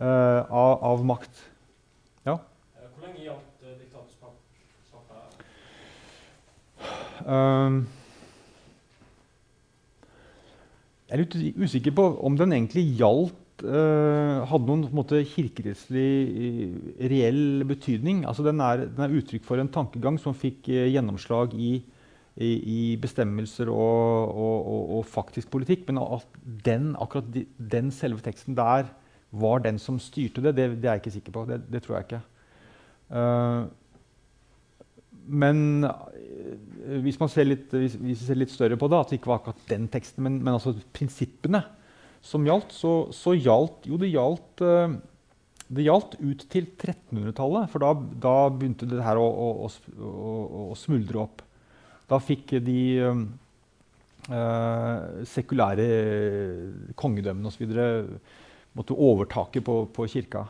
uh, 0.00 0.40
av, 0.50 0.72
av 0.92 1.04
makt. 1.06 1.42
Ja? 2.26 2.38
Hvor 2.80 3.06
lenge 3.06 3.24
gjaldt 3.26 3.64
uh, 3.64 3.74
diktatorskapet? 3.76 4.36
Um, 7.20 7.82
jeg 11.10 11.16
er 11.16 11.24
litt 11.24 11.38
usikker 11.60 11.94
på 11.94 12.08
om 12.24 12.36
den 12.40 12.56
egentlig 12.56 12.88
gjaldt 13.00 13.36
Hadde 13.60 14.64
noen 14.64 14.86
måte, 14.96 15.18
kirkerettslig 15.28 17.02
reell 17.12 17.60
betydning. 17.68 18.22
Altså, 18.24 18.40
den, 18.46 18.56
er, 18.64 18.86
den, 18.86 19.02
er, 19.04 19.12
uttrykk 19.18 19.44
for 19.44 19.60
en 19.60 19.68
tankegang 19.68 20.16
som 20.16 20.32
fikk 20.32 20.70
gjennomslag 20.72 21.52
i, 21.60 21.74
i, 22.36 22.50
i, 22.50 22.80
bestemmelser 23.00 23.70
og, 23.72 24.30
og, 24.30 24.82
og, 24.98 25.04
faktisk 25.08 25.50
politikk. 25.50 25.86
Men 25.88 26.02
at 26.04 26.38
den, 26.66 26.94
akkurat 27.00 27.28
de, 27.34 27.46
den 27.58 27.90
selve 27.94 28.22
teksten 28.24 28.58
der 28.58 28.90
var 29.30 29.62
den 29.62 29.78
som 29.78 29.98
styrte 30.02 30.42
det, 30.42 30.56
det, 30.56 30.70
det 30.82 30.88
er 30.88 30.98
jeg 30.98 31.04
ikke 31.04 31.16
sikker 31.18 31.36
på. 31.36 31.44
Det, 31.50 31.60
det 31.70 31.82
tror 31.84 31.98
jeg 31.98 32.08
ikke. 32.08 32.22
Uh, 33.10 33.66
men 35.30 35.84
Eh, 36.86 37.00
hvis 37.04 37.18
man 37.20 37.30
ser 37.32 37.48
litt, 37.48 37.68
hvis, 37.74 37.96
hvis 38.00 38.24
ser 38.26 38.38
litt 38.38 38.52
større 38.52 38.78
på 38.80 38.88
det, 38.90 38.98
at 38.98 39.12
det 39.12 39.20
ikke 39.20 39.32
var 39.32 39.40
akkurat 39.40 39.68
den 39.70 39.86
teksten, 39.92 40.24
men, 40.26 40.40
men 40.40 40.56
altså 40.56 40.74
prinsippene 40.96 41.62
som 42.24 42.44
gjaldt, 42.46 42.74
så, 42.76 42.94
så 43.16 43.34
gjaldt 43.36 43.88
jo 43.88 43.98
det 44.00 44.10
gjaldt, 44.12 44.64
uh, 44.64 44.96
det 45.70 45.86
gjaldt 45.86 46.18
ut 46.20 46.42
til 46.52 46.66
1300-tallet. 46.68 47.70
For 47.72 47.82
da, 47.82 47.94
da, 48.26 48.34
begynte 48.52 48.88
det 48.90 49.00
her 49.04 49.20
å, 49.20 49.24
å, 49.24 49.70
å, 49.70 50.34
å, 50.66 50.76
smuldre 50.76 51.22
opp. 51.22 51.44
Da 52.10 52.18
fikk 52.18 52.56
de 52.66 52.80
uh, 53.06 53.22
sekulære 55.30 55.86
kongedømmene 56.98 57.50
osv. 57.52 57.76
måtte 58.74 58.96
overtaket 58.98 59.64
på, 59.66 59.84
på 59.94 60.08
kirka 60.10 60.44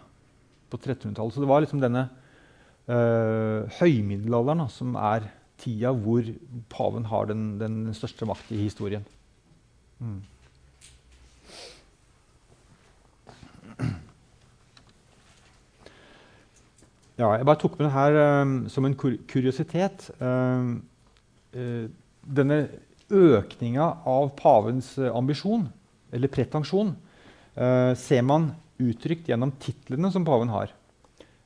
på 0.70 0.78
1300-tallet. 0.78 1.34
Så 1.34 1.42
det 1.42 1.50
var 1.50 1.60
liksom 1.64 1.82
denne 1.82 2.06
uh, 2.88 3.68
høymiddelalderen 3.80 4.64
da, 4.64 4.68
som 4.72 4.96
er 4.96 5.28
tida 5.60 5.92
hvor 5.92 6.24
paven 6.72 7.08
har 7.10 7.28
den, 7.28 7.58
den 7.60 7.80
største 7.96 8.28
makt 8.28 8.52
i 8.56 8.62
historien. 8.64 9.04
Mm. 10.00 10.20
Ja, 17.20 17.34
jeg 17.36 17.44
bare 17.44 17.60
tok 17.60 17.74
med 17.76 17.84
den 17.84 17.92
her 17.92 18.40
um, 18.40 18.52
som 18.72 18.86
en 18.88 18.94
kur 18.96 19.18
kuriositet. 19.28 20.06
Um, 20.24 20.80
denne 21.50 22.58
økninga 23.10 23.86
av 24.06 24.28
pavens 24.38 24.92
uh, 25.00 25.08
ambisjon, 25.18 25.64
eller 26.14 26.30
pretensjon, 26.30 26.92
uh, 27.58 27.92
ser 27.98 28.22
man 28.26 28.52
uttrykt 28.80 29.28
gjennom 29.28 29.52
titlene 29.60 30.12
som 30.14 30.24
paven 30.26 30.52
har. 30.52 30.70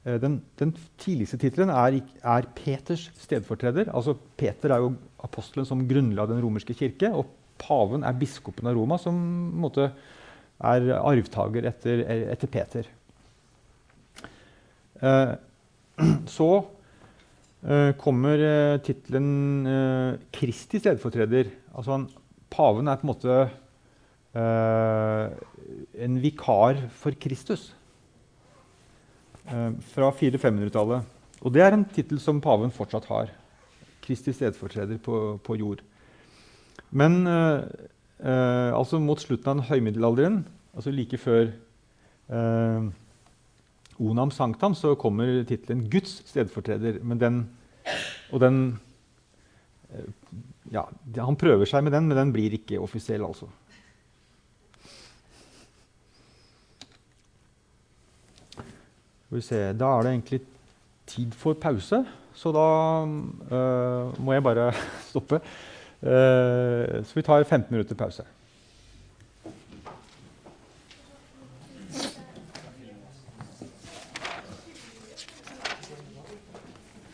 Eh, 0.05 0.19
den, 0.21 0.39
den 0.61 0.75
tidligste 1.01 1.39
tittelen 1.41 1.73
er, 1.73 2.01
er, 2.21 2.51
Peters 2.57 3.09
stedfortreder. 3.23 3.91
Altså, 3.95 4.17
Peter 4.37 4.75
er 4.75 4.85
jo 4.85 4.93
apostelen 5.25 5.69
som 5.69 5.87
grunnla 5.89 6.29
den 6.29 6.43
romerske 6.45 6.77
kirke. 6.77 7.11
Og 7.11 7.31
paven 7.61 8.05
er 8.05 8.19
biskopen 8.19 8.69
av 8.69 8.77
Roma, 8.77 9.01
som 9.01 9.17
måte, 9.63 9.91
er 10.65 10.93
arvtaker 11.01 11.67
etter, 11.71 12.05
etter 12.37 12.53
Peter. 12.53 12.91
Eh, 15.01 15.35
så 16.37 16.51
eh, 16.61 16.71
kommer 17.97 18.41
eh, 18.45 18.81
tittelen 18.85 19.67
eh, 19.67 20.19
Kristi 20.35 20.83
stedfortreder. 20.83 21.49
Altså, 21.73 21.95
han, 21.95 22.09
paven 22.53 22.91
er 22.91 22.99
på 23.01 23.07
en 23.07 23.13
måte 23.13 23.39
eh, 24.37 25.33
en 26.05 26.19
vikar 26.21 26.83
for 27.01 27.17
Kristus. 27.17 27.71
Eh, 29.49 29.71
fra 29.95 30.11
400-500-tallet. 30.13 31.09
Og 31.45 31.53
det 31.53 31.65
er 31.65 31.77
en 31.77 31.89
tittel 31.89 32.21
som 32.21 32.43
paven 32.45 32.73
fortsatt 32.73 33.09
har. 33.11 33.33
Kristi 34.05 34.33
stedfortreder 34.37 35.01
på, 35.01 35.39
på 35.45 35.57
jord. 35.61 35.81
Men 36.93 37.25
eh, 37.29 37.65
eh, 38.25 38.71
altså 38.77 39.01
mot 39.03 39.21
slutten 39.21 39.61
av 39.61 39.71
høymiddelalderen, 39.71 40.43
altså 40.77 40.93
like 40.95 41.19
før 41.21 41.49
eh, 42.29 42.93
Onam 44.03 44.31
Sanktam, 44.35 44.75
så 44.75 44.95
kommer 44.99 45.45
tittelen 45.47 45.85
Guds 45.91 46.23
stedfortreder. 46.29 47.01
Men 47.03 47.21
den, 47.21 47.43
og 48.33 48.41
den 48.43 48.59
eh, 49.91 50.09
ja, 50.73 50.87
Han 51.21 51.39
prøver 51.39 51.69
seg 51.69 51.85
med 51.85 51.95
den, 51.95 52.09
men 52.09 52.19
den 52.19 52.33
blir 52.35 52.57
ikke 52.57 52.81
offisiell, 52.83 53.25
altså. 53.27 53.51
Skal 59.25 59.39
vi 59.39 59.45
se 59.45 59.63
Da 59.79 59.93
er 59.93 60.03
det 60.03 60.13
egentlig 60.15 60.41
tid 61.07 61.33
for 61.37 61.55
pause, 61.61 62.05
så 62.35 62.51
da 62.55 62.69
øh, 63.05 64.21
må 64.25 64.33
jeg 64.33 64.43
bare 64.43 64.73
stoppe. 65.11 65.41
Uh, 66.05 67.01
så 67.01 67.13
vi 67.15 67.23
tar 67.25 67.45
15 67.45 67.73
minutter 67.73 67.97
pause. 67.97 68.25